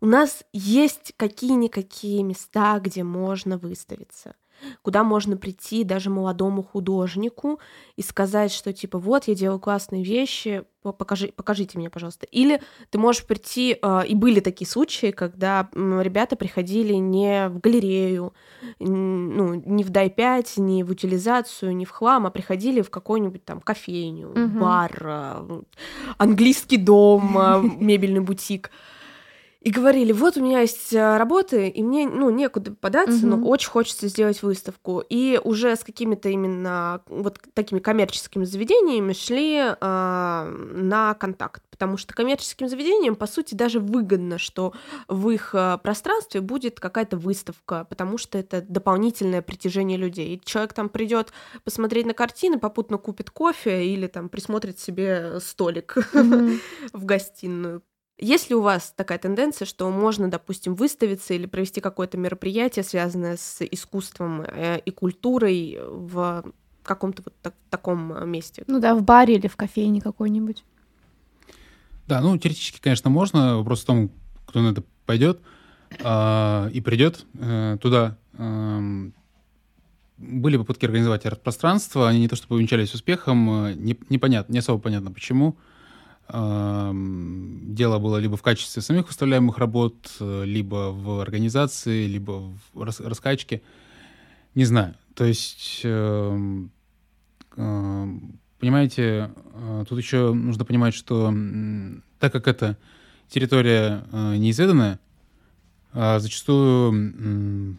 У 0.00 0.06
нас 0.06 0.44
есть 0.52 1.12
какие-никакие 1.16 2.22
места, 2.22 2.78
где 2.80 3.02
можно 3.02 3.58
выставиться 3.58 4.34
куда 4.82 5.04
можно 5.04 5.36
прийти 5.36 5.84
даже 5.84 6.10
молодому 6.10 6.62
художнику 6.62 7.60
и 7.96 8.02
сказать, 8.02 8.52
что 8.52 8.72
типа 8.72 8.98
вот 8.98 9.24
я 9.24 9.34
делаю 9.34 9.58
классные 9.58 10.04
вещи, 10.04 10.64
покажи, 10.82 11.32
покажите 11.34 11.78
мне, 11.78 11.90
пожалуйста. 11.90 12.26
Или 12.26 12.60
ты 12.90 12.98
можешь 12.98 13.24
прийти, 13.24 13.78
э, 13.80 14.06
и 14.06 14.14
были 14.14 14.40
такие 14.40 14.68
случаи, 14.68 15.10
когда 15.10 15.68
ребята 15.72 16.36
приходили 16.36 16.94
не 16.94 17.48
в 17.48 17.60
галерею, 17.60 18.32
ну, 18.78 19.54
не 19.54 19.84
в 19.84 19.90
дай 19.90 20.10
5 20.10 20.58
не 20.58 20.82
в 20.82 20.90
утилизацию, 20.90 21.76
не 21.76 21.84
в 21.84 21.90
хлам, 21.90 22.26
а 22.26 22.30
приходили 22.30 22.80
в 22.80 22.90
какую-нибудь 22.90 23.44
там 23.44 23.60
кофейню, 23.60 24.30
угу. 24.30 24.60
бар, 24.60 24.92
э, 25.02 25.62
английский 26.18 26.76
дом, 26.76 27.36
э, 27.38 27.62
мебельный 27.80 28.20
бутик 28.20 28.70
и 29.60 29.70
говорили, 29.70 30.12
вот 30.12 30.38
у 30.38 30.42
меня 30.42 30.60
есть 30.60 30.94
э, 30.94 31.18
работы, 31.18 31.68
и 31.68 31.82
мне, 31.82 32.08
ну, 32.08 32.30
некуда 32.30 32.72
податься, 32.72 33.26
угу. 33.26 33.36
но 33.36 33.46
очень 33.46 33.68
хочется 33.68 34.08
сделать 34.08 34.42
выставку. 34.42 35.04
И 35.06 35.38
уже 35.44 35.76
с 35.76 35.84
какими-то 35.84 36.30
именно 36.30 37.02
вот 37.06 37.38
такими 37.52 37.78
коммерческими 37.78 38.44
заведениями 38.44 39.12
шли 39.12 39.58
э, 39.58 39.74
на 39.80 41.14
контакт, 41.14 41.62
потому 41.70 41.98
что 41.98 42.14
коммерческим 42.14 42.68
заведениям, 42.68 43.16
по 43.16 43.26
сути, 43.26 43.54
даже 43.54 43.80
выгодно, 43.80 44.38
что 44.38 44.72
в 45.08 45.28
их 45.28 45.54
э, 45.54 45.76
пространстве 45.82 46.40
будет 46.40 46.80
какая-то 46.80 47.18
выставка, 47.18 47.84
потому 47.84 48.16
что 48.16 48.38
это 48.38 48.62
дополнительное 48.62 49.42
притяжение 49.42 49.98
людей. 49.98 50.36
И 50.36 50.40
человек 50.42 50.72
там 50.72 50.88
придет 50.88 51.34
посмотреть 51.64 52.06
на 52.06 52.14
картины, 52.14 52.58
попутно 52.58 52.96
купит 52.96 53.28
кофе 53.28 53.84
или 53.84 54.06
там 54.06 54.30
присмотрит 54.30 54.78
себе 54.78 55.38
столик 55.38 55.98
в 56.94 57.04
гостиную. 57.04 57.82
Есть 58.20 58.50
ли 58.50 58.54
у 58.54 58.60
вас 58.60 58.92
такая 58.94 59.18
тенденция, 59.18 59.64
что 59.64 59.90
можно, 59.90 60.30
допустим, 60.30 60.74
выставиться 60.74 61.32
или 61.32 61.46
провести 61.46 61.80
какое-то 61.80 62.18
мероприятие, 62.18 62.82
связанное 62.82 63.38
с 63.38 63.62
искусством 63.62 64.42
э, 64.42 64.78
и 64.84 64.90
культурой 64.90 65.78
в 65.82 66.44
каком-то 66.82 67.22
вот 67.24 67.34
так, 67.40 67.54
таком 67.70 68.28
месте? 68.28 68.62
Ну 68.66 68.78
да, 68.78 68.94
в 68.94 69.02
баре 69.02 69.36
или 69.36 69.46
в 69.46 69.56
кофейне 69.56 70.02
какой-нибудь. 70.02 70.64
Да, 72.08 72.20
ну, 72.20 72.36
теоретически, 72.36 72.78
конечно, 72.80 73.08
можно. 73.08 73.56
Вопрос 73.56 73.82
в 73.82 73.86
том, 73.86 74.10
кто 74.44 74.60
на 74.60 74.72
это 74.72 74.84
пойдет 75.06 75.40
э, 75.98 76.70
и 76.74 76.80
придет 76.82 77.24
э, 77.38 77.78
туда. 77.80 78.18
Э, 78.34 79.10
были 80.18 80.58
попытки 80.58 80.84
организовать 80.84 81.24
арт-пространство, 81.24 82.06
они 82.06 82.20
не 82.20 82.28
то 82.28 82.36
чтобы 82.36 82.56
увенчались 82.56 82.92
успехом, 82.92 83.64
э, 83.64 83.72
не, 83.76 83.98
непонятно, 84.10 84.52
не 84.52 84.58
особо 84.58 84.78
понятно 84.78 85.10
почему. 85.10 85.56
Э, 85.56 85.69
дело 86.32 87.98
было 87.98 88.18
либо 88.18 88.36
в 88.36 88.42
качестве 88.42 88.82
самих 88.82 89.08
выставляемых 89.08 89.58
работ, 89.58 90.10
э, 90.20 90.44
либо 90.44 90.90
в 90.92 91.20
организации, 91.20 92.06
либо 92.06 92.52
в 92.72 92.82
рас, 92.82 93.00
раскачке. 93.00 93.62
Не 94.54 94.64
знаю. 94.64 94.94
То 95.14 95.24
есть, 95.24 95.80
э, 95.84 96.64
э, 97.56 98.06
понимаете, 98.58 99.30
э, 99.54 99.84
тут 99.88 99.98
еще 99.98 100.32
нужно 100.32 100.64
понимать, 100.64 100.94
что 100.94 101.32
так 102.18 102.32
как 102.32 102.48
это 102.48 102.76
территория 103.28 104.04
э, 104.12 104.36
неизведанная, 104.36 104.98
э, 105.92 106.18
зачастую 106.20 107.78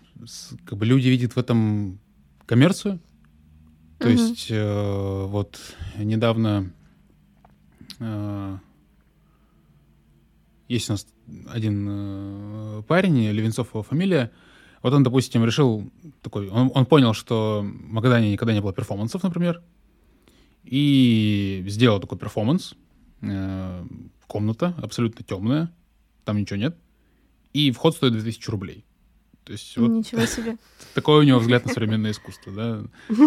как 0.66 0.78
бы 0.78 0.86
люди 0.86 1.08
видят 1.08 1.36
в 1.36 1.38
этом 1.38 2.00
коммерцию. 2.46 3.00
То 3.98 4.10
Мгм. 4.10 4.18
есть 4.18 4.50
вот 4.52 5.60
недавно 5.98 6.72
есть 10.68 10.90
у 10.90 10.94
нас 10.94 11.06
один 11.50 11.88
э, 11.90 12.84
парень, 12.88 13.30
Левенцов 13.30 13.70
его 13.74 13.84
фамилия. 13.84 14.32
Вот 14.82 14.94
он, 14.94 15.04
допустим, 15.04 15.46
решил 15.46 15.92
такой, 16.22 16.50
он, 16.50 16.72
он 16.74 16.86
понял, 16.86 17.14
что 17.14 17.62
в 17.62 17.92
Магадане 17.92 18.32
никогда 18.32 18.54
не 18.54 18.62
было 18.62 18.74
перформансов, 18.74 19.22
например, 19.22 19.62
и 20.64 21.64
сделал 21.68 22.00
такой 22.00 22.18
перформанс. 22.18 22.74
Э, 23.22 23.86
комната 24.28 24.74
абсолютно 24.82 25.26
темная, 25.26 25.72
там 26.24 26.38
ничего 26.38 26.58
нет, 26.58 26.78
и 27.54 27.72
вход 27.72 27.96
стоит 27.96 28.14
2000 28.14 28.50
рублей. 28.50 28.86
То 29.44 29.52
есть 29.52 29.76
вот 29.78 29.90
Ничего 29.90 30.26
себе. 30.26 30.58
такой 30.94 31.20
у 31.20 31.24
него 31.24 31.40
взгляд 31.40 31.66
на 31.66 31.74
современное 31.74 32.12
искусство, 32.12 32.54
да. 32.54 32.84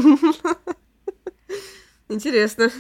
Интересно. 2.09 2.71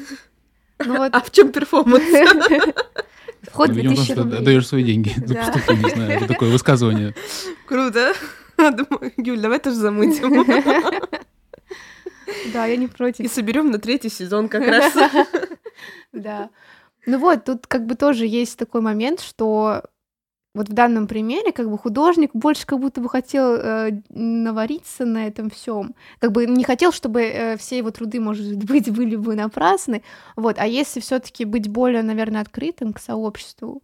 Ну 0.79 0.97
вот, 0.99 1.15
А 1.15 1.21
в 1.21 1.31
чем 1.31 1.53
перформанс? 1.53 2.03
вход 3.43 3.69
Ну, 3.69 3.75
видимо, 3.75 3.95
2000 3.95 3.97
потому 3.97 4.05
что 4.05 4.15
рублей. 4.23 4.39
отдаешь 4.39 4.67
свои 4.67 4.83
деньги 4.85 5.13
за 5.27 5.35
пустоту, 5.35 5.75
не 5.77 5.91
знаю, 5.91 6.11
это 6.13 6.27
такое 6.29 6.51
высказывание. 6.51 7.15
Круто. 7.67 8.13
Думаю, 8.57 9.13
Юль, 9.17 9.41
давай 9.41 9.59
тоже 9.59 9.77
замутим. 9.77 10.45
Да, 12.53 12.65
я 12.67 12.77
не 12.77 12.87
И 12.87 12.89
против. 12.89 13.31
соберем 13.33 13.71
на 13.71 13.79
третий 13.79 14.09
сезон 14.09 14.49
как 14.49 14.67
раз. 14.67 14.93
Да. 16.13 16.51
Ну 17.07 17.19
вот, 17.19 17.45
тут 17.45 17.67
как 17.67 17.85
бы 17.87 17.97
тоже 17.97 18.25
есть 18.27 18.57
такой 18.59 18.81
момент, 18.81 19.21
что 19.21 19.83
вот 20.55 20.69
в 20.69 20.73
данном 20.73 21.09
примере 21.09 21.53
как 21.53 21.69
бы 21.69 21.77
художник 21.77 22.31
больше 22.33 22.65
как 22.67 22.79
будто 22.79 23.01
бы 23.01 23.09
хотел 23.09 23.55
э, 23.57 24.01
навариться 24.09 25.05
на 25.05 25.27
этом 25.27 25.51
всем, 25.51 25.95
как 26.21 26.33
бы 26.33 26.47
не 26.47 26.65
хотел, 26.65 26.93
чтобы 26.93 27.23
э, 27.23 27.57
все 27.57 27.79
его 27.79 27.91
труды, 27.91 28.21
может 28.21 28.57
быть, 28.65 28.91
были 28.91 29.17
бы 29.17 29.35
напрасны, 29.35 30.03
вот. 30.37 30.59
А 30.59 30.67
если 30.67 31.01
все-таки 31.01 31.45
быть 31.45 31.69
более, 31.69 32.03
наверное, 32.03 32.41
открытым 32.41 32.93
к 32.93 33.01
сообществу, 33.01 33.83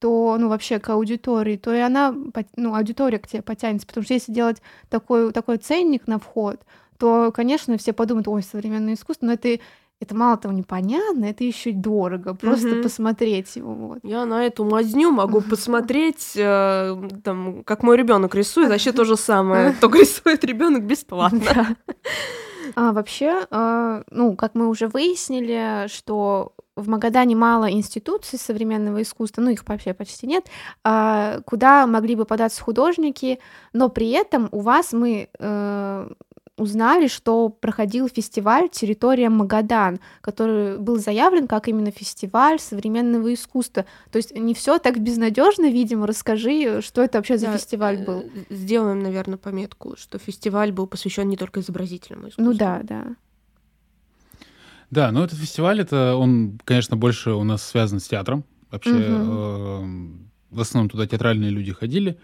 то, 0.00 0.36
ну, 0.38 0.48
вообще 0.48 0.78
к 0.78 0.88
аудитории, 0.90 1.56
то 1.56 1.74
и 1.74 1.78
она, 1.78 2.14
ну, 2.56 2.74
аудитория 2.74 3.18
к 3.18 3.26
тебе 3.26 3.42
потянется, 3.42 3.86
потому 3.86 4.04
что 4.04 4.14
если 4.14 4.32
делать 4.32 4.62
такой, 4.88 5.32
такой 5.32 5.58
ценник 5.58 6.06
на 6.06 6.18
вход, 6.18 6.60
то, 6.98 7.32
конечно, 7.32 7.78
все 7.78 7.92
подумают, 7.92 8.28
ой, 8.28 8.42
современное 8.42 8.94
искусство, 8.94 9.26
но 9.26 9.32
это, 9.32 9.58
это 10.00 10.14
мало 10.14 10.36
того 10.36 10.54
непонятно, 10.54 11.24
это 11.24 11.44
еще 11.44 11.70
и 11.70 11.72
дорого, 11.72 12.34
просто 12.34 12.68
Мгм. 12.68 12.82
посмотреть 12.82 13.56
его, 13.56 13.74
вот. 13.74 13.98
Я 14.02 14.26
на 14.26 14.44
эту 14.44 14.64
мазню 14.64 15.10
могу 15.10 15.40
посмотреть, 15.50 16.32
э, 16.36 16.96
там, 17.24 17.64
как 17.64 17.82
мой 17.82 17.96
ребенок 17.96 18.34
рисует, 18.34 18.70
вообще 18.70 18.92
то 18.92 19.04
же 19.04 19.16
самое. 19.16 19.72
Только 19.80 19.98
рисует 19.98 20.44
ребенок 20.44 20.84
бесплатно. 20.84 21.76
А, 22.76 22.92
вообще, 22.92 23.46
а, 23.50 24.02
ну, 24.10 24.36
как 24.36 24.54
мы 24.54 24.68
уже 24.68 24.88
выяснили, 24.88 25.88
что 25.88 26.52
в 26.76 26.86
Магадане 26.86 27.34
мало 27.34 27.70
институций 27.72 28.38
современного 28.38 29.00
искусства, 29.02 29.40
ну, 29.40 29.50
их 29.50 29.64
вообще 29.66 29.94
почти 29.94 30.26
нет, 30.26 30.46
а, 30.84 31.40
куда 31.46 31.86
могли 31.86 32.14
бы 32.14 32.24
податься 32.26 32.62
художники, 32.62 33.40
но 33.72 33.88
при 33.88 34.10
этом 34.10 34.48
у 34.52 34.60
вас 34.60 34.92
мы 34.92 35.28
э, 35.38 36.10
узнали, 36.58 37.06
что 37.08 37.48
проходил 37.48 38.08
фестиваль 38.08 38.68
«Территория 38.68 39.28
Магадан», 39.30 40.00
который 40.20 40.78
был 40.78 40.96
заявлен 40.98 41.46
как 41.48 41.68
именно 41.68 41.90
фестиваль 41.90 42.58
современного 42.60 43.32
искусства. 43.32 43.86
То 44.10 44.16
есть 44.18 44.34
не 44.34 44.54
все 44.54 44.78
так 44.78 45.00
безнадежно, 45.00 45.70
видимо. 45.70 46.06
Расскажи, 46.06 46.82
что 46.82 47.02
это 47.02 47.18
вообще 47.18 47.38
за 47.38 47.46
Да, 47.46 47.56
фестиваль 47.56 47.98
был. 48.04 48.20
э, 48.20 48.54
Сделаем, 48.54 49.00
наверное, 49.00 49.38
пометку, 49.38 49.96
что 49.96 50.18
фестиваль 50.18 50.72
был 50.72 50.86
посвящен 50.86 51.28
не 51.28 51.36
только 51.36 51.60
изобразительному 51.60 52.28
искусству. 52.28 52.44
Ну 52.52 52.58
да, 52.58 52.80
да. 52.82 53.04
Да, 54.90 55.12
ну 55.12 55.22
этот 55.22 55.38
фестиваль, 55.38 55.80
это 55.80 56.16
он, 56.16 56.58
конечно, 56.64 56.96
больше 56.96 57.30
у 57.32 57.44
нас 57.44 57.62
связан 57.62 58.00
с 58.00 58.08
театром. 58.08 58.44
Вообще, 58.70 58.92
Мгм. 58.92 59.30
эм, 59.30 60.30
в 60.50 60.60
основном 60.60 60.88
туда 60.90 61.06
театральные 61.06 61.50
люди 61.50 61.72
ходили. 61.72 62.18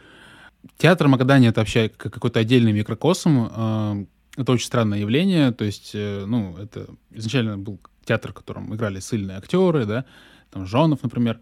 Театр 0.78 1.08
Магадане— 1.08 1.48
это 1.48 1.60
вообще 1.60 1.90
как 1.90 2.12
какой-то 2.14 2.40
отдельный 2.40 2.72
микрокосм. 2.72 4.06
Это 4.36 4.52
очень 4.52 4.66
странное 4.66 4.98
явление. 4.98 5.52
То 5.52 5.64
есть, 5.64 5.92
э, 5.94 6.24
ну, 6.26 6.56
это 6.56 6.88
изначально 7.10 7.58
был 7.58 7.80
театр, 8.04 8.32
в 8.32 8.34
котором 8.34 8.74
играли 8.74 9.00
сильные 9.00 9.38
актеры, 9.38 9.86
да, 9.86 10.04
там 10.50 10.66
Жонов, 10.66 11.02
например. 11.02 11.40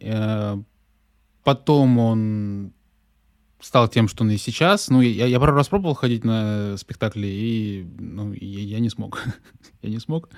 Э, 0.00 0.56
Потом 1.42 1.98
он 1.98 2.72
стал 3.60 3.88
тем, 3.88 4.08
что 4.08 4.24
он 4.24 4.30
и 4.30 4.36
сейчас. 4.36 4.88
Ну, 4.88 5.00
я, 5.00 5.26
я 5.26 5.40
пару 5.40 5.52
раз 5.52 5.68
пробовал 5.68 5.94
ходить 5.94 6.24
на 6.24 6.76
спектакли, 6.76 7.26
и 7.26 7.86
ну, 7.98 8.32
я, 8.32 8.60
я 8.60 8.78
не 8.78 8.90
смог. 8.90 9.22
я 9.82 9.90
не 9.90 9.98
смог. 9.98 10.28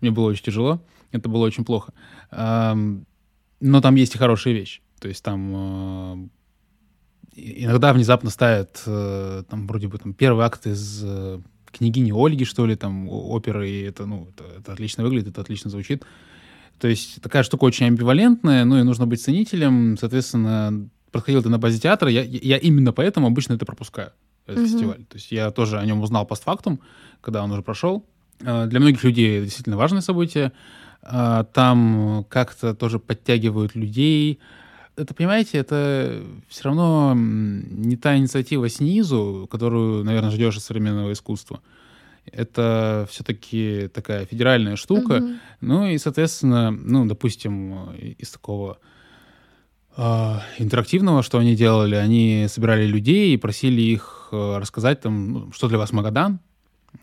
Мне 0.00 0.10
было 0.10 0.26
очень 0.26 0.44
тяжело. 0.44 0.82
Это 1.12 1.28
было 1.28 1.46
очень 1.46 1.64
плохо. 1.64 1.92
Но 2.30 3.80
там 3.82 3.94
есть 3.94 4.14
и 4.14 4.18
хорошие 4.18 4.54
вещи. 4.54 4.80
То 5.00 5.08
есть 5.08 5.24
там 5.24 5.52
э, 5.54 6.28
иногда 7.62 7.92
внезапно 7.92 8.30
ставят 8.30 8.82
э, 8.86 9.42
там 9.48 9.66
вроде 9.66 9.88
бы 9.88 9.98
там 9.98 10.12
первый 10.14 10.44
акт 10.44 10.66
из 10.66 11.02
э, 11.04 11.40
княгини 11.72 12.12
Ольги, 12.12 12.44
что 12.44 12.66
ли, 12.66 12.76
там 12.76 13.08
оперы, 13.08 13.70
и 13.70 13.82
это, 13.82 14.06
ну, 14.06 14.28
это, 14.34 14.44
это 14.58 14.72
отлично 14.72 15.04
выглядит, 15.04 15.28
это 15.28 15.40
отлично 15.40 15.70
звучит. 15.70 16.04
То 16.78 16.88
есть 16.88 17.20
такая 17.22 17.42
штука 17.42 17.64
очень 17.64 17.86
амбивалентная, 17.86 18.64
ну 18.64 18.78
и 18.78 18.82
нужно 18.82 19.06
быть 19.06 19.22
ценителем. 19.22 19.96
Соответственно, 19.98 20.88
проходил 21.12 21.40
это 21.40 21.48
на 21.50 21.58
базе 21.58 21.78
театра. 21.78 22.10
Я, 22.10 22.22
я 22.22 22.56
именно 22.56 22.92
поэтому 22.92 23.26
обычно 23.26 23.54
это 23.54 23.66
пропускаю, 23.66 24.12
этот 24.46 24.62
Мгм. 24.64 24.66
фестиваль. 24.72 25.04
То 25.04 25.16
есть 25.16 25.30
я 25.32 25.50
тоже 25.50 25.78
о 25.78 25.84
нем 25.84 26.00
узнал 26.00 26.26
постфактум, 26.26 26.80
когда 27.20 27.44
он 27.44 27.50
уже 27.52 27.62
прошел. 27.62 28.04
Э, 28.40 28.66
Для 28.66 28.80
многих 28.80 29.04
людей 29.04 29.36
это 29.36 29.44
действительно 29.44 29.76
важное 29.76 30.00
событие. 30.00 30.52
Э, 31.02 31.44
Там 31.52 32.24
как-то 32.28 32.74
тоже 32.74 32.98
подтягивают 32.98 33.74
людей. 33.74 34.38
Это, 34.96 35.14
понимаете, 35.14 35.58
это 35.58 36.22
все 36.48 36.64
равно 36.64 37.14
не 37.16 37.96
та 37.96 38.16
инициатива 38.16 38.68
снизу, 38.68 39.48
которую, 39.50 40.04
наверное, 40.04 40.30
ждешь 40.30 40.56
от 40.56 40.62
современного 40.62 41.12
искусства. 41.12 41.60
Это 42.26 43.06
все-таки 43.10 43.88
такая 43.94 44.26
федеральная 44.26 44.76
штука. 44.76 45.20
Мгм. 45.20 45.40
Ну 45.60 45.86
и, 45.86 45.98
соответственно, 45.98 46.70
ну, 46.70 47.06
допустим, 47.06 47.90
э, 47.94 48.14
из 48.18 48.30
такого 48.30 48.78
а, 49.96 50.42
интерактивного, 50.58 51.22
что 51.22 51.38
они 51.38 51.56
делали, 51.56 51.94
они 51.94 52.46
собирали 52.48 52.86
людей 52.86 53.34
и 53.34 53.36
просили 53.36 53.82
их 53.82 54.28
э, 54.32 54.58
рассказать 54.58 55.00
там, 55.00 55.32
ну, 55.32 55.52
что 55.52 55.68
для 55.68 55.78
вас 55.78 55.92
Магадан, 55.92 56.40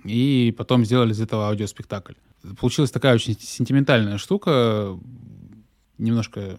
и 0.03 0.53
потом 0.57 0.85
сделали 0.85 1.11
из 1.11 1.21
этого 1.21 1.47
аудиоспектакль. 1.49 2.13
Получилась 2.59 2.91
такая 2.91 3.15
очень 3.15 3.37
сентиментальная 3.39 4.17
штука, 4.17 4.97
немножко... 5.97 6.57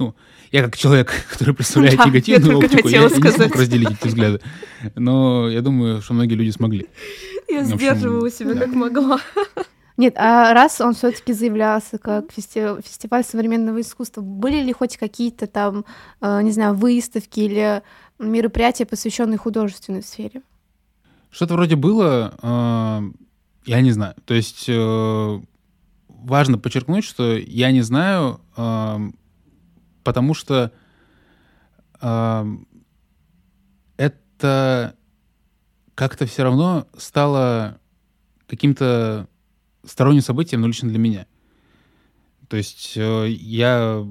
Ну, 0.00 0.14
я 0.50 0.62
как 0.62 0.78
человек, 0.78 1.12
который 1.30 1.54
представляет 1.54 1.98
Да, 1.98 2.04
я 2.04 2.08
негативную 2.08 2.52
только 2.58 2.72
оптику, 2.72 2.88
я, 2.88 3.02
я 3.02 3.04
не 3.04 3.10
смог 3.10 3.32
сказать. 3.32 3.54
разделить 3.54 3.90
эти 3.90 4.08
взгляды. 4.08 4.40
Но 4.96 5.48
я 5.50 5.60
думаю, 5.60 6.00
что 6.00 6.14
многие 6.14 6.34
люди 6.34 6.50
смогли. 6.50 6.88
Я 7.48 7.60
общем, 7.60 7.76
сдерживала 7.76 8.30
себя 8.30 8.54
да. 8.54 8.60
как 8.60 8.74
могла. 8.74 9.20
Нет, 9.98 10.14
а 10.16 10.54
раз 10.54 10.80
он 10.80 10.94
все-таки 10.94 11.34
заявлялся 11.34 11.98
как 11.98 12.32
фести- 12.32 12.82
фестиваль 12.82 13.22
современного 13.22 13.82
искусства, 13.82 14.22
были 14.22 14.62
ли 14.62 14.72
хоть 14.72 14.96
какие-то 14.96 15.46
там, 15.46 15.84
э, 16.22 16.40
не 16.40 16.52
знаю, 16.52 16.74
выставки 16.74 17.40
или 17.40 17.82
мероприятия, 18.18 18.86
посвященные 18.86 19.36
художественной 19.36 20.02
сфере? 20.02 20.40
Что-то 21.30 21.52
вроде 21.52 21.76
было, 21.76 22.34
э, 22.42 23.00
я 23.66 23.80
не 23.82 23.90
знаю. 23.90 24.14
То 24.24 24.32
есть 24.32 24.64
э, 24.68 25.40
важно 26.08 26.56
подчеркнуть, 26.56 27.04
что 27.04 27.36
я 27.36 27.70
не 27.70 27.82
знаю, 27.82 28.40
потому 30.04 30.34
что 30.34 30.72
э, 32.00 32.46
это 33.96 34.96
как-то 35.94 36.26
все 36.26 36.42
равно 36.44 36.86
стало 36.96 37.78
каким-то 38.46 39.28
сторонним 39.84 40.22
событием, 40.22 40.60
но 40.60 40.66
лично 40.66 40.88
для 40.88 40.98
меня. 40.98 41.26
То 42.48 42.56
есть 42.56 42.94
э, 42.96 43.28
я 43.28 44.04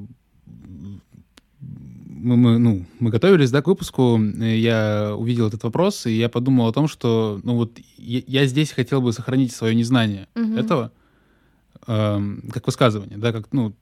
мы, 2.19 2.35
мы, 2.35 2.59
ну, 2.59 2.85
мы 2.99 3.11
готовились, 3.11 3.49
да, 3.51 3.61
к 3.61 3.67
выпуску, 3.67 4.19
я 4.19 5.15
увидел 5.15 5.47
этот 5.47 5.63
вопрос, 5.63 6.05
и 6.05 6.11
я 6.11 6.27
подумал 6.27 6.67
о 6.67 6.73
том, 6.73 6.87
что, 6.87 7.39
ну, 7.43 7.55
вот 7.55 7.79
я, 7.97 8.21
я 8.27 8.45
здесь 8.45 8.71
хотел 8.71 9.01
бы 9.01 9.13
сохранить 9.13 9.53
свое 9.53 9.73
незнание 9.73 10.27
Мгм. 10.35 10.57
этого, 10.57 10.91
эм, 11.87 12.49
как 12.51 12.65
высказывание, 12.65 13.17
да, 13.17 13.31
как, 13.31 13.51
ну, 13.53 13.73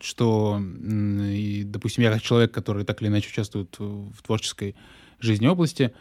что, 0.00 0.60
допустим, 0.60 2.04
я 2.04 2.12
как 2.12 2.22
человек, 2.22 2.52
который 2.52 2.84
так 2.84 3.00
или 3.00 3.08
иначе 3.08 3.28
участвует 3.28 3.74
в 3.78 4.22
творческой 4.22 4.74
жизни 5.20 5.46
области, 5.46 5.92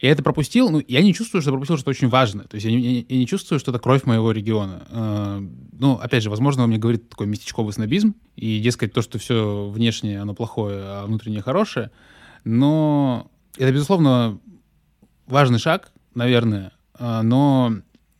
я 0.00 0.10
это 0.10 0.22
пропустил, 0.22 0.70
ну, 0.70 0.82
я 0.88 1.02
не 1.02 1.12
чувствую, 1.12 1.42
что 1.42 1.50
пропустил 1.50 1.76
что-то 1.76 1.90
очень 1.90 2.08
важное. 2.08 2.46
То 2.46 2.54
есть 2.54 2.64
я 2.64 2.72
не, 2.72 3.04
я 3.06 3.16
не- 3.18 3.26
чувствую, 3.26 3.58
что 3.58 3.70
это 3.70 3.78
кровь 3.78 4.04
моего 4.04 4.32
региона. 4.32 4.86
Э, 4.88 5.46
ну, 5.72 5.94
опять 5.94 6.22
же, 6.22 6.30
возможно, 6.30 6.62
он 6.62 6.70
мне 6.70 6.78
говорит 6.78 7.10
такой 7.10 7.26
местечковый 7.26 7.74
снобизм, 7.74 8.14
и, 8.34 8.60
дескать, 8.60 8.94
то, 8.94 9.02
что 9.02 9.18
все 9.18 9.68
внешнее, 9.68 10.20
оно 10.20 10.34
плохое, 10.34 10.80
а 10.82 11.06
внутреннее 11.06 11.42
хорошее. 11.42 11.90
Но 12.44 13.30
это, 13.58 13.72
безусловно, 13.72 14.40
важный 15.26 15.58
шаг, 15.58 15.92
наверное, 16.14 16.72
а, 16.94 17.22
но 17.22 17.74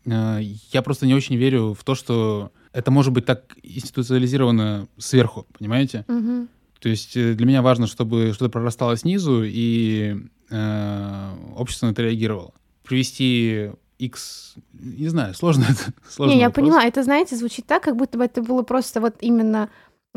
э, 0.04 0.40
я 0.72 0.82
просто 0.82 1.06
не 1.06 1.14
очень 1.14 1.36
верю 1.36 1.72
в 1.72 1.82
то, 1.82 1.94
что 1.94 2.52
это 2.72 2.90
может 2.90 3.12
быть 3.12 3.24
так 3.26 3.56
институциализировано 3.62 4.88
сверху, 4.98 5.46
понимаете? 5.58 6.04
Мгм. 6.08 6.48
То 6.80 6.88
есть 6.88 7.16
э, 7.16 7.34
для 7.34 7.46
меня 7.46 7.62
важно, 7.62 7.86
чтобы 7.86 8.32
что-то 8.32 8.50
прорастало 8.50 8.96
снизу, 8.96 9.42
и 9.44 10.16
э, 10.50 11.30
общество 11.56 11.86
на 11.86 11.90
это 11.90 12.02
реагировало. 12.02 12.52
Привести 12.84 13.70
X, 13.98 14.54
не 14.72 15.08
знаю, 15.08 15.34
сложно 15.34 15.64
это. 15.68 15.92
сложный 16.08 16.34
Не, 16.36 16.40
я 16.40 16.46
вопрос. 16.48 16.64
поняла. 16.64 16.84
Это, 16.84 17.02
знаете, 17.02 17.36
звучит 17.36 17.66
так, 17.66 17.82
как 17.82 17.96
будто 17.96 18.16
бы 18.18 18.24
это 18.24 18.42
было 18.42 18.62
просто 18.62 19.00
вот 19.00 19.16
именно 19.20 19.68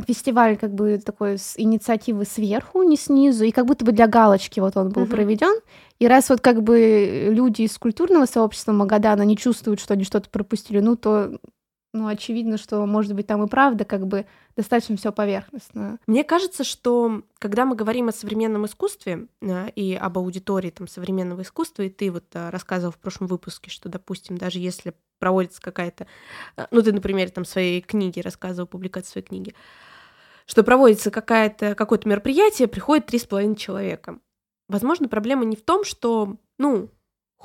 фестиваль 0.08 0.58
как 0.58 0.74
бы 0.74 0.98
такой 0.98 1.38
с 1.38 1.54
инициативы 1.56 2.26
сверху, 2.26 2.82
не 2.82 2.98
снизу, 2.98 3.44
и 3.44 3.52
как 3.52 3.66
будто 3.68 3.86
бы 3.86 3.92
для 3.92 4.08
галочки 4.08 4.60
вот 4.60 4.76
он 4.78 4.90
был 4.90 5.04
Мгм. 5.04 5.12
проведен. 5.12 5.60
И 6.00 6.08
раз 6.08 6.30
вот 6.30 6.42
как 6.42 6.64
бы 6.64 7.28
люди 7.30 7.64
из 7.64 7.78
культурного 7.78 8.26
сообщества 8.26 8.72
Магадана 8.72 9.22
не 9.24 9.38
чувствуют, 9.38 9.80
что 9.80 9.94
они 9.94 10.04
что-то 10.04 10.30
пропустили, 10.30 10.80
ну 10.80 10.96
то 10.96 11.38
ну, 11.94 12.08
очевидно, 12.08 12.58
что, 12.58 12.86
может 12.88 13.14
быть, 13.14 13.28
там 13.28 13.44
и 13.44 13.48
правда 13.48 13.86
как 13.86 14.08
бы 14.08 14.26
достаточно 14.56 14.98
все 14.98 15.12
поверхностно. 15.12 16.00
Мне 16.08 16.24
кажется, 16.24 16.64
что 16.64 17.22
когда 17.38 17.66
мы 17.66 17.76
говорим 17.76 18.08
о 18.08 18.12
современном 18.12 18.66
искусстве 18.66 19.28
э, 19.42 19.70
и 19.76 19.94
об 19.94 20.18
аудитории 20.18 20.72
там, 20.72 20.88
современного 20.88 21.44
искусства, 21.44 21.84
и 21.84 21.90
ты 21.90 22.12
вот 22.12 22.26
э, 22.34 22.50
рассказывал 22.50 22.92
в 22.92 22.98
прошлом 22.98 23.28
выпуске, 23.28 23.70
что, 23.70 23.90
допустим, 23.90 24.40
даже 24.40 24.58
если 24.58 24.96
проводится 25.20 25.62
какая-то, 25.62 26.08
э, 26.58 26.66
ну, 26.72 26.82
ты 26.82 26.94
на 26.94 27.02
примере 27.02 27.30
там 27.30 27.46
своей 27.46 27.80
книги 27.82 28.20
рассказывал, 28.22 28.68
публикации 28.68 29.12
своей 29.12 29.28
книги, 29.28 29.54
что 30.48 30.64
проводится 30.64 31.12
какая-то, 31.12 31.76
какое-то 31.76 32.10
мероприятие, 32.10 32.68
приходит 32.68 33.06
три 33.06 33.20
с 33.20 33.26
половиной 33.26 33.56
человека. 33.56 34.18
Возможно, 34.68 35.08
проблема 35.08 35.46
не 35.46 35.56
в 35.56 35.62
том, 35.62 35.84
что, 35.84 36.38
ну, 36.58 36.90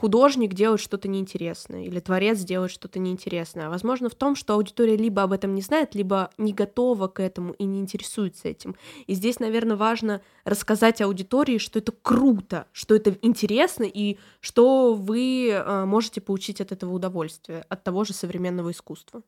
художник 0.01 0.55
делает 0.55 0.81
что-то 0.81 1.09
неинтересное 1.09 1.83
или 1.83 1.99
творец 1.99 2.39
делает 2.39 2.71
что-то 2.71 3.01
неинтересное. 3.01 3.67
А 3.67 3.69
возможно 3.69 4.09
в 4.09 4.15
том, 4.15 4.37
что 4.37 4.55
аудитория 4.55 4.97
либо 4.97 5.25
об 5.25 5.33
этом 5.33 5.57
не 5.57 5.61
знает, 5.61 5.97
либо 5.97 6.31
не 6.39 6.53
готова 6.53 7.09
к 7.09 7.19
этому 7.19 7.53
и 7.55 7.65
не 7.65 7.81
интересуется 7.81 8.47
этим. 8.47 8.77
И 9.09 9.15
здесь, 9.15 9.41
наверное, 9.41 9.77
важно 9.77 10.21
рассказать 10.45 11.01
аудитории, 11.01 11.59
что 11.59 11.81
это 11.81 11.91
круто, 11.91 12.69
что 12.71 12.95
это 12.95 13.19
интересно 13.23 13.83
и 13.83 14.19
что 14.39 14.95
вы 14.95 15.49
э, 15.51 15.85
можете 15.85 16.21
получить 16.21 16.61
от 16.61 16.71
этого 16.71 16.93
удовольствие, 16.93 17.65
от 17.69 17.83
того 17.83 18.05
же 18.05 18.13
современного 18.13 18.71
искусства. 18.71 19.23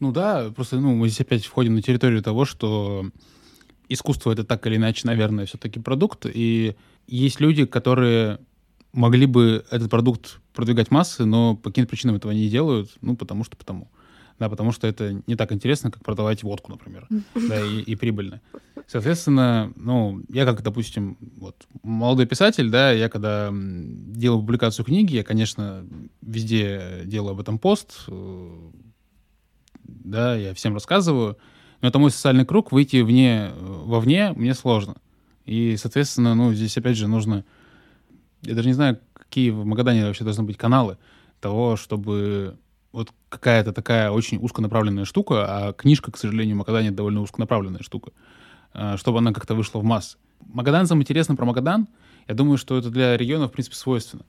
Ну 0.00 0.10
да, 0.10 0.50
просто 0.50 0.80
ну, 0.80 0.96
мы 0.96 1.08
здесь 1.08 1.20
опять 1.20 1.44
входим 1.44 1.76
на 1.76 1.82
территорию 1.82 2.20
того, 2.20 2.44
что 2.44 3.06
искусство 3.88 4.32
это 4.32 4.42
так 4.42 4.66
или 4.66 4.74
иначе, 4.74 5.06
наверное, 5.06 5.46
все-таки 5.46 5.78
продукт, 5.78 6.26
и 6.26 6.74
есть 7.06 7.38
люди, 7.38 7.64
которые 7.64 8.40
могли 8.94 9.26
бы 9.26 9.64
этот 9.70 9.90
продукт 9.90 10.40
продвигать 10.54 10.90
массы, 10.90 11.24
но 11.24 11.56
по 11.56 11.70
каким-то 11.70 11.90
причинам 11.90 12.16
этого 12.16 12.32
не 12.32 12.48
делают, 12.48 12.90
ну, 13.00 13.16
потому 13.16 13.44
что 13.44 13.56
потому. 13.56 13.90
Да, 14.38 14.48
потому 14.48 14.72
что 14.72 14.88
это 14.88 15.22
не 15.28 15.36
так 15.36 15.52
интересно, 15.52 15.92
как 15.92 16.02
продавать 16.02 16.42
водку, 16.42 16.72
например, 16.72 17.06
да, 17.34 17.60
и, 17.64 17.82
и 17.82 17.94
прибыльно. 17.94 18.40
Соответственно, 18.88 19.72
ну, 19.76 20.22
я 20.28 20.44
как, 20.44 20.62
допустим, 20.62 21.16
вот, 21.36 21.54
молодой 21.84 22.26
писатель, 22.26 22.68
да, 22.68 22.90
я 22.90 23.08
когда 23.08 23.46
м, 23.46 24.12
делал 24.12 24.40
публикацию 24.40 24.84
книги, 24.84 25.14
я, 25.14 25.22
конечно, 25.22 25.86
везде 26.20 27.02
делаю 27.04 27.32
об 27.32 27.40
этом 27.40 27.60
пост, 27.60 28.06
э, 28.08 28.70
да, 29.84 30.34
я 30.34 30.52
всем 30.54 30.74
рассказываю, 30.74 31.38
но 31.80 31.88
это 31.88 32.00
мой 32.00 32.10
социальный 32.10 32.44
круг, 32.44 32.72
выйти 32.72 33.02
вне, 33.02 33.52
э, 33.52 33.82
вовне 33.84 34.32
мне 34.32 34.54
сложно. 34.54 34.96
И, 35.44 35.76
соответственно, 35.76 36.34
ну, 36.34 36.52
здесь, 36.54 36.76
опять 36.76 36.96
же, 36.96 37.06
нужно... 37.06 37.44
Я 38.44 38.54
даже 38.54 38.68
не 38.68 38.74
знаю, 38.74 38.98
какие 39.12 39.50
в 39.50 39.64
Магадане 39.64 40.04
вообще 40.04 40.24
должны 40.24 40.44
быть 40.44 40.56
каналы 40.56 40.98
того, 41.40 41.76
чтобы 41.76 42.56
вот 42.92 43.12
какая-то 43.28 43.72
такая 43.72 44.10
очень 44.10 44.38
узконаправленная 44.38 45.04
штука, 45.04 45.46
а 45.48 45.72
книжка, 45.72 46.12
к 46.12 46.16
сожалению, 46.16 46.54
в 46.54 46.58
Магадане 46.58 46.92
довольно 46.92 47.22
узконаправленная 47.22 47.82
штука, 47.82 48.12
э, 48.72 48.96
чтобы 48.96 49.18
она 49.18 49.32
как-то 49.32 49.54
вышла 49.54 49.80
в 49.80 49.84
массы. 49.84 50.16
Магаданцам 50.46 51.00
интересно 51.00 51.34
про 51.34 51.44
Магадан. 51.44 51.88
Я 52.28 52.34
думаю, 52.34 52.56
что 52.56 52.78
это 52.78 52.90
для 52.90 53.16
региона, 53.16 53.48
в 53.48 53.52
принципе, 53.52 53.76
свойственно. 53.76 54.24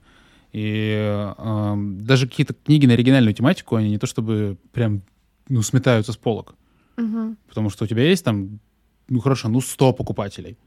И 0.52 0.96
э, 1.36 1.74
даже 1.76 2.26
какие-то 2.28 2.54
книги 2.54 2.86
на 2.86 2.94
оригинальную 2.94 3.34
тематику, 3.34 3.76
они 3.76 3.90
не 3.90 3.98
то 3.98 4.06
чтобы 4.06 4.56
прям, 4.72 5.02
ну, 5.48 5.62
сметаются 5.62 6.12
с 6.12 6.16
полок. 6.16 6.54
Мгм. 6.96 7.36
Потому 7.48 7.70
что 7.70 7.84
у 7.84 7.86
тебя 7.86 8.02
есть 8.02 8.24
там, 8.24 8.58
ну, 9.08 9.20
хорошо, 9.20 9.48
ну, 9.48 9.60
100 9.60 9.92
покупателей. 9.92 10.58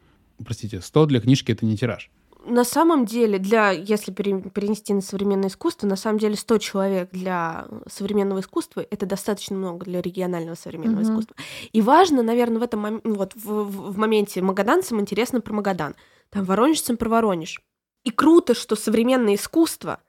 Простите, 0.44 0.80
100 0.80 1.06
для 1.08 1.20
книжки— 1.20 1.52
это 1.54 1.66
не 1.66 1.76
тираж. 1.76 2.10
На 2.50 2.64
самом 2.64 3.06
деле, 3.06 3.38
для, 3.38 3.70
если 3.72 4.12
пере- 4.12 4.42
перенести 4.42 4.94
на 4.94 5.02
современное 5.02 5.50
искусство, 5.50 5.86
на 5.88 5.96
самом 5.96 6.18
деле 6.20 6.36
100 6.36 6.58
человек 6.58 7.10
для 7.12 7.68
современного 7.88 8.40
искусства 8.40 8.86
это 8.90 9.06
достаточно 9.06 9.56
много 9.56 9.86
для 9.86 10.02
регионального 10.02 10.56
современного 10.56 11.02
Мгм. 11.02 11.10
искусства. 11.12 11.36
И 11.72 11.82
важно, 11.82 12.24
наверное, 12.24 12.60
в 12.60 12.64
этом 12.64 12.86
мом- 12.86 13.02
вот 13.04 13.34
в, 13.36 13.46
в- 13.46 13.92
в 13.94 13.98
моменте 13.98 14.42
магаданцам 14.42 15.00
интересно 15.00 15.42
про 15.42 15.54
Магадан, 15.54 15.96
там 16.32 16.44
воронежцам 16.44 16.98
про 16.98 17.08
Воронеж. 17.10 17.62
И 18.04 18.10
круто, 18.12 18.54
что 18.56 18.76
современное 18.76 19.36
искусство, 19.36 20.00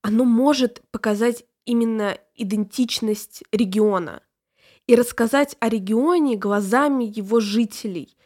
оно 0.00 0.24
может 0.24 0.82
показать 0.90 1.44
именно 1.66 2.16
идентичность 2.36 3.42
региона 3.52 4.22
и 4.86 4.94
рассказать 4.94 5.56
о 5.60 5.68
регионе 5.68 6.36
глазами 6.36 7.04
его 7.04 7.40
жителей. 7.40 8.16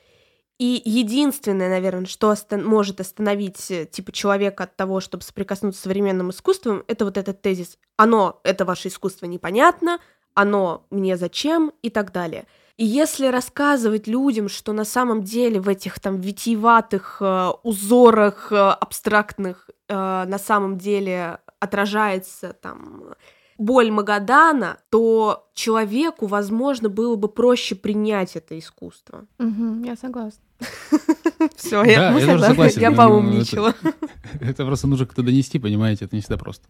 И 0.60 0.82
единственное, 0.84 1.70
наверное, 1.70 2.04
что 2.04 2.30
остан- 2.30 2.62
может 2.62 3.00
остановить 3.00 3.70
э, 3.70 3.86
типа 3.86 4.12
человека 4.12 4.64
от 4.64 4.76
того, 4.76 5.00
чтобы 5.00 5.24
соприкоснуться 5.24 5.80
с 5.80 5.84
современным 5.84 6.28
искусством, 6.28 6.84
это 6.86 7.06
вот 7.06 7.16
этот 7.16 7.40
тезис. 7.40 7.78
Оно, 7.96 8.42
это 8.44 8.66
ваше 8.66 8.88
искусство 8.88 9.24
непонятно, 9.24 10.00
оно 10.34 10.84
мне 10.90 11.16
зачем 11.16 11.72
и 11.80 11.88
так 11.88 12.12
далее. 12.12 12.44
И 12.76 12.84
если 12.84 13.28
рассказывать 13.28 14.06
людям, 14.06 14.50
что 14.50 14.74
на 14.74 14.84
самом 14.84 15.22
деле 15.22 15.60
в 15.60 15.68
этих 15.68 15.98
там 15.98 16.20
витиеватых 16.20 17.22
э, 17.22 17.48
узорах 17.62 18.52
э, 18.52 18.56
абстрактных 18.56 19.70
э, 19.88 19.94
на 19.94 20.38
самом 20.38 20.76
деле 20.76 21.38
отражается 21.58 22.52
там 22.52 23.14
боль 23.60 23.90
Магадана, 23.90 24.78
то 24.88 25.50
человеку, 25.54 26.26
возможно, 26.26 26.88
было 26.88 27.16
бы 27.16 27.28
проще 27.28 27.74
принять 27.74 28.34
это 28.34 28.58
искусство. 28.58 29.26
Мгм, 29.38 29.82
я 29.84 29.96
согласна. 29.96 30.42
Все, 31.56 31.84
я, 31.84 32.18
я 32.18 32.38
согласен, 32.38 32.80
я 32.80 32.90
поумничала. 32.90 33.74
Это 34.40 34.64
просто 34.64 34.86
нужно 34.86 35.06
как-то 35.06 35.22
донести, 35.22 35.58
понимаете, 35.58 36.04
это 36.04 36.14
не 36.16 36.22
всегда 36.22 36.36
просто. 36.38 36.68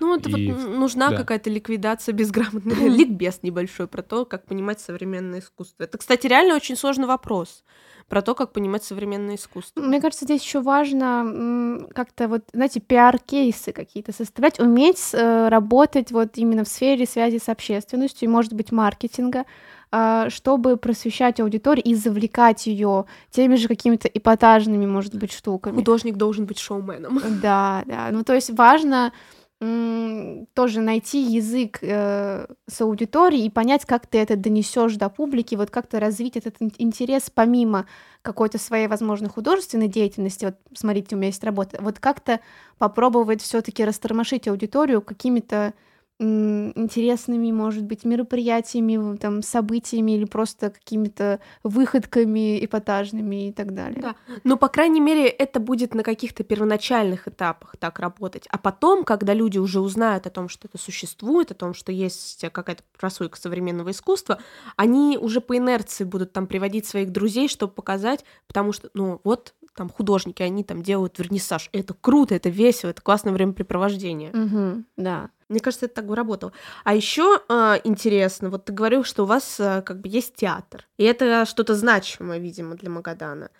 Ну, 0.00 0.16
это 0.16 0.30
И 0.30 0.52
вот 0.52 0.68
нужна 0.76 1.10
да. 1.10 1.16
какая-то 1.16 1.50
ликвидация 1.50 2.12
безграмотная, 2.12 2.88
ликбез 2.88 3.40
небольшой 3.42 3.86
про 3.86 4.02
то, 4.02 4.24
как 4.24 4.44
понимать 4.46 4.80
современное 4.80 5.40
искусство. 5.40 5.84
Это, 5.84 5.98
кстати, 5.98 6.26
реально 6.26 6.54
очень 6.56 6.76
сложный 6.76 7.06
вопрос 7.06 7.64
про 8.08 8.22
то, 8.22 8.34
как 8.34 8.52
понимать 8.52 8.84
современное 8.84 9.34
искусство. 9.34 9.80
Мне 9.80 10.00
кажется, 10.00 10.24
здесь 10.24 10.42
еще 10.42 10.60
важно 10.60 11.86
как-то 11.92 12.28
вот, 12.28 12.42
знаете, 12.52 12.80
пиар-кейсы 12.80 13.72
какие-то 13.72 14.12
составлять, 14.12 14.60
уметь 14.60 15.10
э, 15.12 15.48
работать 15.48 16.12
вот 16.12 16.36
именно 16.36 16.62
в 16.64 16.68
сфере 16.68 17.04
связи 17.04 17.38
с 17.38 17.48
общественностью 17.48 18.28
и, 18.28 18.30
может 18.30 18.52
быть, 18.52 18.70
маркетинга, 18.70 19.44
а, 19.92 20.28
чтобы 20.30 20.76
просвещать 20.76 21.40
аудиторию 21.40 21.84
и 21.84 21.94
завлекать 21.94 22.66
ее 22.66 23.06
теми 23.30 23.54
же 23.54 23.68
какими-то 23.68 24.08
эпатажными, 24.08 24.84
может 24.84 25.14
быть, 25.14 25.32
штуками. 25.32 25.76
Художник 25.76 26.16
должен 26.16 26.44
быть 26.44 26.58
шоуменом. 26.58 27.20
Да, 27.40 27.82
да. 27.86 28.08
Ну, 28.10 28.24
то 28.24 28.34
есть 28.34 28.50
важно 28.50 29.12
тоже 29.58 30.80
найти 30.80 31.22
язык 31.22 31.78
э, 31.80 32.46
с 32.66 32.80
аудиторией 32.80 33.46
и 33.46 33.50
понять, 33.50 33.86
как 33.86 34.06
ты 34.06 34.18
это 34.18 34.36
донесешь 34.36 34.96
до 34.96 35.08
публики, 35.08 35.54
вот 35.54 35.70
как-то 35.70 35.98
развить 35.98 36.36
этот 36.36 36.56
ин- 36.60 36.72
интерес 36.78 37.30
помимо 37.34 37.86
какой-то 38.22 38.58
своей, 38.58 38.86
возможно, 38.86 39.28
художественной 39.28 39.88
деятельности. 39.88 40.46
Вот 40.46 40.56
смотрите, 40.74 41.14
у 41.14 41.18
меня 41.18 41.28
есть 41.28 41.44
работа. 41.44 41.78
Вот 41.80 41.98
как-то 41.98 42.40
попробовать 42.78 43.40
все-таки 43.40 43.84
растормошить 43.84 44.46
аудиторию 44.48 45.00
какими-то 45.00 45.72
интересными, 46.18 47.52
может 47.52 47.84
быть, 47.84 48.04
мероприятиями, 48.04 49.16
там, 49.16 49.42
событиями 49.42 50.12
или 50.12 50.24
просто 50.24 50.70
какими-то 50.70 51.40
выходками 51.62 52.64
эпатажными 52.64 53.48
и 53.48 53.52
так 53.52 53.74
далее. 53.74 54.00
Да. 54.00 54.16
Но, 54.42 54.56
по 54.56 54.68
крайней 54.68 55.00
мере, 55.00 55.26
это 55.26 55.60
будет 55.60 55.94
на 55.94 56.02
каких-то 56.02 56.42
первоначальных 56.42 57.28
этапах 57.28 57.76
так 57.78 57.98
работать. 57.98 58.46
А 58.50 58.58
потом, 58.58 59.04
когда 59.04 59.34
люди 59.34 59.58
уже 59.58 59.80
узнают 59.80 60.26
о 60.26 60.30
том, 60.30 60.48
что 60.48 60.68
это 60.68 60.78
существует, 60.78 61.50
о 61.50 61.54
том, 61.54 61.74
что 61.74 61.92
есть 61.92 62.46
какая-то 62.50 62.82
прослойка 62.98 63.38
современного 63.38 63.90
искусства, 63.90 64.38
они 64.76 65.18
уже 65.20 65.40
по 65.42 65.56
инерции 65.56 66.04
будут 66.04 66.32
там 66.32 66.46
приводить 66.46 66.86
своих 66.86 67.12
друзей, 67.12 67.48
чтобы 67.48 67.74
показать, 67.74 68.24
потому 68.46 68.72
что, 68.72 68.88
ну, 68.94 69.20
вот 69.22 69.54
там 69.76 69.88
художники, 69.90 70.42
они 70.42 70.64
там 70.64 70.82
делают 70.82 71.18
вернисаж. 71.18 71.68
Это 71.72 71.94
круто, 71.94 72.34
это 72.34 72.48
весело, 72.48 72.90
это 72.90 73.02
классное 73.02 73.32
времяпрепровождение. 73.32 74.30
Мгм, 74.32 74.86
да. 74.96 75.30
Мне 75.48 75.60
кажется, 75.60 75.86
это 75.86 75.96
так 75.96 76.06
бы 76.06 76.16
работало. 76.16 76.52
А 76.82 76.94
еще 76.94 77.40
интересно, 77.84 78.50
вот 78.50 78.64
ты 78.64 78.72
говорил, 78.72 79.04
что 79.04 79.22
у 79.22 79.26
вас 79.26 79.60
э, 79.60 79.82
как 79.82 80.00
бы 80.00 80.08
есть 80.08 80.34
театр, 80.34 80.86
и 80.96 81.04
это 81.04 81.44
что-то 81.44 81.74
значимое, 81.76 82.38
видимо, 82.38 82.74
для 82.74 82.90
Магадана. 82.90 83.50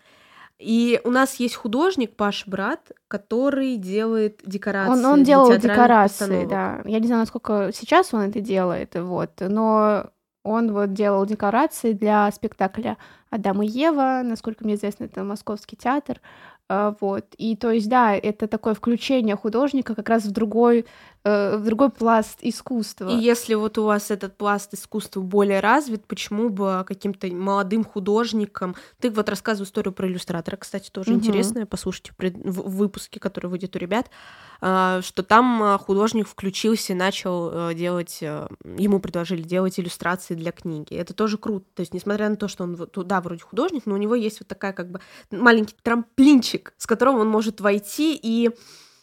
И 0.59 1.01
у 1.05 1.11
нас 1.11 1.35
есть 1.35 1.55
художник, 1.55 2.17
Паш 2.17 2.47
Брат, 2.47 2.91
который 3.09 3.77
делает 3.77 4.41
декорации. 4.45 4.93
Он, 4.93 5.05
он 5.05 5.23
делал 5.23 5.55
декорации, 5.57 6.19
постановок. 6.19 6.49
да. 6.49 6.81
Я 6.87 6.99
не 6.99 7.07
знаю, 7.07 7.21
насколько 7.21 7.71
сейчас 7.75 8.15
он 8.15 8.23
это 8.23 8.41
делает, 8.41 8.95
вот, 8.95 9.33
но 9.41 10.11
он 10.47 10.73
вот 10.73 10.93
делал 10.93 11.27
декорации 11.27 11.93
для 11.93 12.31
спектакля 12.31 12.97
«Адам 13.31 13.63
и 13.63 13.67
Ева», 13.67 14.23
насколько 14.25 14.65
мне 14.65 14.75
известно, 14.75 15.05
это 15.05 15.25
Московский 15.25 15.77
театр, 15.77 16.21
а, 16.69 16.97
вот. 17.01 17.27
И 17.39 17.57
то 17.57 17.71
есть, 17.71 17.89
да, 17.89 18.15
это 18.15 18.49
такое 18.49 18.75
включение 18.75 19.37
художника 19.37 19.95
как 19.95 20.09
раз 20.09 20.25
в 20.25 20.33
другой, 20.33 20.85
э, 21.25 21.57
в 21.57 21.65
другой 21.65 21.91
пласт 21.91 22.39
искусства. 22.43 23.11
И 23.11 23.15
если 23.15 23.55
вот 23.55 23.79
у 23.79 23.85
вас 23.85 24.11
этот 24.11 24.37
пласт 24.37 24.75
искусства 24.75 25.21
более 25.21 25.61
развит, 25.61 26.05
почему 26.07 26.49
бы 26.49 26.85
каким-то 26.87 27.29
молодым 27.29 27.85
художникам... 27.85 28.75
Ты 29.01 29.11
вот 29.11 29.29
рассказывал 29.29 29.67
историю 29.67 29.93
про 29.93 30.09
иллюстратора, 30.09 30.57
кстати, 30.57 30.91
тоже 30.91 31.11
Мгм. 31.11 31.21
интересная, 31.21 31.67
послушайте 31.67 32.13
в, 32.13 32.17
пред- 32.17 32.37
в- 32.37 32.69
в 32.69 32.77
выпуске, 32.77 33.21
который 33.21 33.47
выйдет 33.47 33.77
у 33.77 33.79
ребят, 33.79 34.11
что 34.59 35.23
там 35.27 35.63
а, 35.63 35.79
художник 35.79 36.29
включился 36.29 36.93
и 36.93 36.97
начал 36.97 37.51
э, 37.53 37.75
делать... 37.75 38.19
э, 38.21 38.49
Ему 38.65 39.01
предложили 39.01 39.43
делать 39.43 39.79
иллюстрации 39.79 40.35
для 40.35 40.53
книги. 40.53 40.95
Это 40.95 41.15
тоже 41.15 41.39
круто. 41.39 41.67
То 41.75 41.81
есть, 41.81 41.93
несмотря 41.95 42.29
на 42.29 42.37
то, 42.37 42.49
что 42.49 42.65
он, 42.65 42.77
вот, 42.77 42.97
да, 43.07 43.21
вроде 43.21 43.43
художник, 43.43 43.83
но 43.87 43.95
у 43.95 43.99
него 43.99 44.15
есть 44.15 44.41
вот 44.41 44.49
такая 44.49 44.73
как 44.73 44.91
бы 44.91 45.01
маленький 45.31 45.77
трамплинчик, 45.83 46.75
с 46.79 46.87
которого 46.87 47.21
он 47.21 47.29
может 47.29 47.61
войти 47.61 48.19
и 48.21 48.51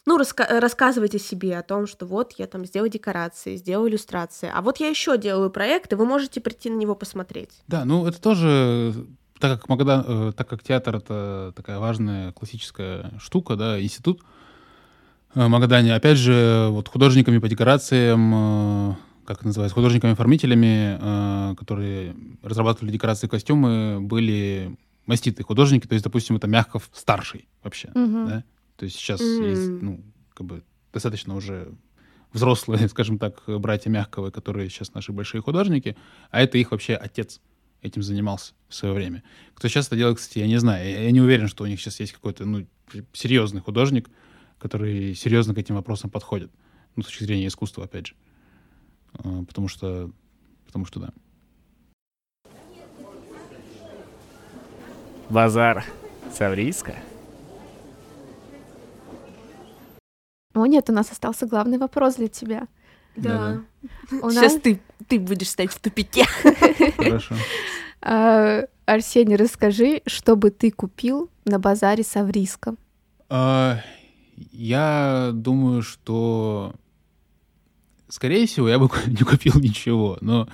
ну, 0.06 0.18
раска- 0.18 0.58
рассказывать 0.60 1.14
о 1.14 1.18
себе, 1.18 1.56
о 1.56 1.62
том, 1.62 1.86
что 1.86 2.06
вот 2.06 2.34
я 2.38 2.46
там 2.46 2.64
сделал 2.64 2.88
декорации, 2.88 3.56
сделал 3.56 3.88
иллюстрации, 3.88 4.50
а 4.52 4.60
вот 4.60 4.78
я 4.78 4.88
еще 4.88 5.16
делаю 5.16 5.50
проект, 5.50 5.92
и 5.92 5.96
вы 5.96 6.04
можете 6.04 6.40
прийти 6.40 6.70
на 6.70 6.76
него 6.76 6.94
посмотреть. 6.94 7.62
Да, 7.68 7.84
ну 7.84 8.06
это 8.06 8.20
тоже, 8.20 8.94
так 9.38 9.60
как 9.60 9.68
Магадан, 9.68 10.04
э, 10.06 10.32
так 10.32 10.48
как 10.48 10.62
театр 10.62 10.96
это 10.96 11.52
такая 11.56 11.78
важная 11.78 12.32
классическая 12.32 13.12
штука, 13.18 13.56
да, 13.56 13.80
институт 13.80 14.22
Магадане, 15.34 15.94
опять 15.94 16.18
же, 16.18 16.68
вот 16.70 16.88
художниками 16.88 17.38
по 17.38 17.48
декорациям, 17.48 18.32
э, 18.34 18.94
как 19.26 19.38
это 19.38 19.46
называется, 19.48 19.74
художниками-оформителями, 19.74 20.98
э, 21.00 21.54
которые 21.56 22.14
разрабатывали 22.42 22.92
декорации 22.92 23.26
и 23.26 23.30
костюмы, 23.30 24.00
были 24.00 24.76
маститые 25.06 25.44
художники, 25.44 25.86
то 25.86 25.94
есть, 25.94 26.04
допустим, 26.04 26.36
это 26.36 26.46
Мягков 26.46 26.88
старший 26.92 27.48
вообще, 27.62 27.90
Мгм. 27.94 28.26
да, 28.28 28.44
то 28.76 28.84
есть 28.84 28.96
сейчас 28.96 29.20
М. 29.20 29.44
есть, 29.44 29.70
ну, 29.82 30.00
как 30.34 30.46
бы 30.46 30.62
достаточно 30.92 31.34
уже 31.36 31.68
взрослые, 32.32 32.78
скажем 32.88 33.18
так, 33.18 33.42
братья 33.46 33.90
Мягковы, 33.90 34.30
которые 34.30 34.68
сейчас 34.70 34.94
наши 34.94 35.12
большие 35.12 35.42
художники, 35.42 35.96
а 36.30 36.40
это 36.40 36.58
их 36.58 36.70
вообще 36.70 36.94
отец 36.94 37.40
этим 37.82 38.02
занимался 38.02 38.54
в 38.68 38.74
свое 38.74 38.94
время. 38.94 39.22
Кто 39.54 39.68
сейчас 39.68 39.88
это 39.88 39.96
делает, 39.96 40.16
кстати, 40.16 40.38
я 40.38 40.46
не 40.46 40.56
знаю. 40.56 40.88
Я, 40.88 41.02
я 41.02 41.10
не 41.10 41.20
уверен, 41.20 41.48
что 41.48 41.64
у 41.64 41.66
них 41.66 41.78
сейчас 41.80 42.00
есть 42.00 42.12
какой-то, 42.14 42.46
ну, 42.46 42.66
серьезный 43.12 43.60
художник, 43.60 44.08
который 44.58 45.14
серьезно 45.14 45.54
к 45.54 45.58
этим 45.58 45.74
вопросам 45.74 46.10
подходит. 46.10 46.50
Ну, 46.96 47.02
с 47.02 47.06
точки 47.06 47.24
зрения 47.24 47.46
искусства, 47.48 47.84
опять 47.84 48.08
же. 48.08 48.14
А, 49.14 49.44
Потому 49.44 49.68
что, 49.68 50.10
потому 50.66 50.84
что 50.86 51.00
да. 51.00 51.10
Базар. 55.30 55.84
Саврийска. 56.32 56.96
О, 60.54 60.66
нет, 60.66 60.88
у 60.90 60.92
нас 60.92 61.10
остался 61.10 61.46
главный 61.46 61.78
вопрос 61.78 62.16
для 62.16 62.28
тебя. 62.28 62.68
Да-да. 63.16 63.62
У 64.22 64.30
Сейчас 64.30 64.54
нас- 64.54 64.62
ты, 64.62 64.80
ты 65.08 65.18
будешь 65.20 65.48
стоять 65.50 65.70
в 65.72 65.80
тупике. 65.80 66.24
Хорошо. 66.96 67.34
А, 68.02 68.64
Арсений, 68.86 69.36
расскажи, 69.36 70.02
что 70.06 70.36
бы 70.36 70.50
ты 70.50 70.70
купил 70.70 71.30
на 71.44 71.58
базаре 71.58 72.02
Савриска? 72.02 72.74
А, 73.28 73.80
Я 74.36 75.30
думаю, 75.32 75.82
что, 75.82 76.74
скорее 78.08 78.46
всего, 78.46 78.68
я 78.68 78.78
бы 78.78 78.88
не 79.06 79.24
купил 79.24 79.54
ничего, 79.56 80.18
но 80.20 80.48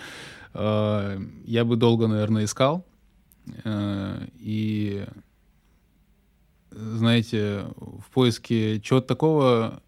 а, 0.53 1.19
я 1.45 1.65
бы 1.65 1.77
долго, 1.77 2.07
наверное, 2.07 2.45
искал. 2.45 2.85
А, 3.65 4.23
И, 4.39 5.07
знаете, 6.71 7.67
в 7.77 8.11
поиске 8.13 8.81
чего-то 8.81 9.07
такого, 9.07 9.83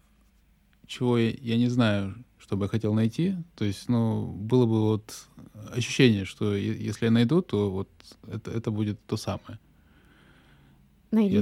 чего 0.87 1.17
я, 1.17 1.31
я 1.41 1.57
не 1.57 1.69
знаю, 1.69 2.15
что 2.37 2.57
бы 2.57 2.65
я 2.65 2.69
хотел 2.69 2.93
найти. 2.93 3.35
То 3.55 3.65
есть, 3.65 3.89
ну, 3.89 4.25
было 4.25 4.65
бы 4.65 4.81
вот 4.81 5.27
ощущение, 5.71 6.25
что 6.25 6.55
если 6.55 7.05
я 7.05 7.11
найду, 7.11 7.41
то 7.41 7.69
вот 7.69 7.89
это, 8.27 8.51
это 8.51 8.71
будет 8.71 9.03
то 9.05 9.17
самое. 9.17 9.59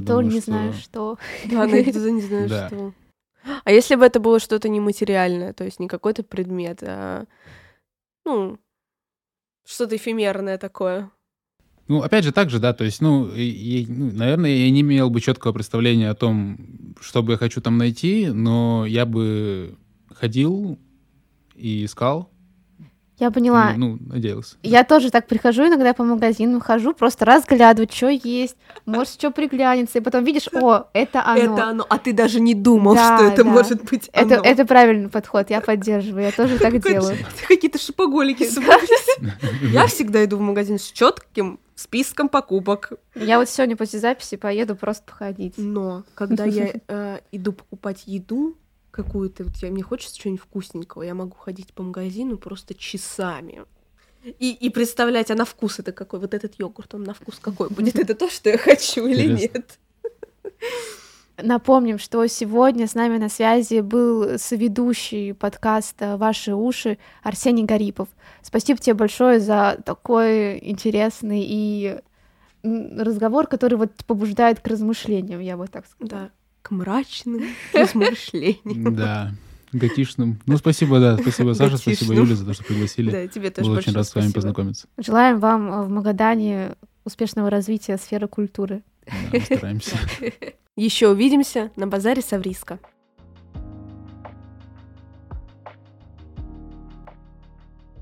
думаю, 0.00 0.26
не 0.26 0.40
что- 0.40 0.50
знаю 0.50 0.72
что. 0.74 1.18
Да, 1.46 1.66
но 1.66 1.76
я 1.76 1.84
не 1.84 2.20
знаю, 2.20 2.48
Да. 2.48 2.68
что. 2.68 2.94
А 3.64 3.72
если 3.72 3.96
бы 3.96 4.04
это 4.04 4.20
было 4.20 4.38
что-то 4.38 4.68
нематериальное, 4.68 5.52
то 5.52 5.64
есть 5.64 5.80
не 5.80 5.88
какой-то 5.88 6.22
предмет, 6.22 6.82
а 6.82 7.24
ну, 8.24 8.58
что-то 9.66 9.96
эфемерное 9.96 10.58
такое. 10.58 11.10
Ну, 11.88 12.00
опять 12.02 12.24
же, 12.24 12.32
так 12.32 12.48
же, 12.50 12.60
да, 12.60 12.72
то 12.72 12.84
есть, 12.84 13.00
ну, 13.00 13.26
и- 13.28 13.42
и, 13.82 13.86
ну, 13.88 14.12
наверное, 14.12 14.50
я 14.50 14.70
не 14.70 14.82
имел 14.82 15.10
бы 15.10 15.20
четкого 15.20 15.52
представления 15.52 16.08
о 16.10 16.14
том, 16.14 16.94
что 17.00 17.22
бы 17.24 17.32
я 17.32 17.38
хочу 17.38 17.60
там 17.60 17.76
найти, 17.78 18.28
но 18.28 18.86
я 18.86 19.04
бы 19.04 19.76
ходил 20.14 20.78
и 21.56 21.84
искал, 21.84 22.30
Я 23.22 23.30
поняла. 23.30 23.70
и, 23.72 23.76
ну, 23.76 23.98
надеялся. 24.00 24.56
Я 24.64 24.82
тоже 24.82 25.12
так 25.12 25.28
прихожу 25.28 25.68
иногда 25.68 25.94
по 25.94 26.02
магазинам, 26.02 26.60
хожу, 26.60 26.92
просто 26.92 27.24
разглядывать, 27.24 27.94
что 27.94 28.08
есть, 28.08 28.56
может, 28.84 29.12
что 29.12 29.30
приглянется, 29.30 29.98
и 29.98 30.00
потом 30.00 30.24
видишь, 30.24 30.48
о, 30.52 30.86
это 30.92 31.24
оно. 31.24 31.40
Это 31.54 31.64
оно, 31.68 31.86
а 31.88 31.98
ты 31.98 32.12
даже 32.12 32.40
не 32.40 32.52
думал, 32.54 32.96
Да, 32.96 33.16
что 33.18 33.26
это 33.28 33.44
да. 33.44 33.50
может 33.50 33.84
быть 33.84 34.10
Это, 34.12 34.40
оно. 34.40 34.44
это 34.44 34.66
правильный 34.66 35.08
подход, 35.08 35.50
я 35.50 35.60
поддерживаю, 35.60 36.24
я 36.24 36.32
тоже 36.32 36.58
так 36.58 36.82
делаю. 36.82 37.16
Какие-то 37.46 37.78
шопоголики 37.78 38.42
собрались. 38.48 39.18
Я 39.72 39.86
всегда 39.86 40.24
иду 40.24 40.38
в 40.38 40.40
магазин 40.40 40.80
с 40.80 40.90
четким 40.90 41.60
списком 41.76 42.28
покупок. 42.28 42.92
Я 43.14 43.38
вот 43.38 43.48
сегодня 43.48 43.76
после 43.76 44.00
записи 44.00 44.36
поеду 44.36 44.74
просто 44.74 45.04
походить. 45.06 45.54
Но 45.56 46.02
когда 46.14 46.44
я 46.44 46.72
э, 46.88 47.18
иду 47.30 47.52
покупать 47.52 48.02
еду 48.06 48.56
какую-то, 48.92 49.44
вот 49.44 49.56
я, 49.56 49.70
мне 49.70 49.82
хочется 49.82 50.16
чего-нибудь 50.16 50.44
вкусненького, 50.44 51.02
я 51.02 51.14
могу 51.14 51.36
ходить 51.36 51.72
по 51.72 51.82
магазину 51.82 52.36
просто 52.36 52.74
часами. 52.74 53.64
И, 54.38 54.52
и 54.52 54.70
представлять, 54.70 55.32
а 55.32 55.34
на 55.34 55.44
вкус 55.44 55.80
это 55.80 55.90
какой? 55.90 56.20
Вот 56.20 56.32
этот 56.32 56.54
йогурт, 56.56 56.94
он 56.94 57.02
на 57.02 57.14
вкус 57.14 57.40
какой 57.40 57.70
будет? 57.70 57.98
Это 57.98 58.14
то, 58.14 58.30
что 58.30 58.50
я 58.50 58.58
хочу 58.58 59.06
или 59.06 59.26
нет? 59.26 59.78
Напомним, 61.42 61.98
что 61.98 62.24
сегодня 62.26 62.86
с 62.86 62.94
нами 62.94 63.18
на 63.18 63.28
связи 63.28 63.80
был 63.80 64.38
соведущий 64.38 65.34
подкаста 65.34 66.16
«Ваши 66.16 66.54
уши» 66.54 66.98
Арсений 67.22 67.64
Гарипов. 67.64 68.08
Спасибо 68.42 68.78
тебе 68.78 68.94
большое 68.94 69.40
за 69.40 69.78
такой 69.84 70.58
интересный 70.62 71.42
и 71.44 71.98
разговор, 72.62 73.48
который 73.48 73.76
вот 73.76 73.92
побуждает 74.06 74.60
к 74.60 74.68
размышлениям, 74.68 75.40
я 75.40 75.56
бы 75.56 75.66
так 75.66 75.86
сказала. 75.86 76.24
Да, 76.26 76.30
к 76.62 76.70
мрачным 76.70 77.42
размышлениям. 77.72 78.94
Да, 78.94 79.32
готишным. 79.72 80.40
Ну, 80.46 80.56
спасибо, 80.56 81.00
да, 81.00 81.18
спасибо, 81.18 81.52
Саша, 81.54 81.76
спасибо. 81.76 82.14
Юля, 82.14 82.34
за 82.34 82.46
то, 82.46 82.54
что 82.54 82.64
пригласили. 82.64 83.10
Да, 83.10 83.26
тебе 83.26 83.50
тоже 83.50 83.68
Был 83.68 83.76
очень 83.76 83.92
рад 83.92 84.06
с 84.06 84.14
вами 84.14 84.32
познакомиться. 84.32 84.86
Желаем 84.98 85.40
вам 85.40 85.70
э, 85.70 85.82
в 85.82 85.88
Магадане 85.88 86.76
успешного 87.04 87.50
развития 87.50 87.98
сферы 87.98 88.28
культуры. 88.28 88.82
Да, 89.32 89.40
стараемся. 89.40 89.96
Еще 90.76 91.08
увидимся 91.08 91.70
на 91.76 91.86
базаре 91.86 92.22
Савриска. 92.22 92.78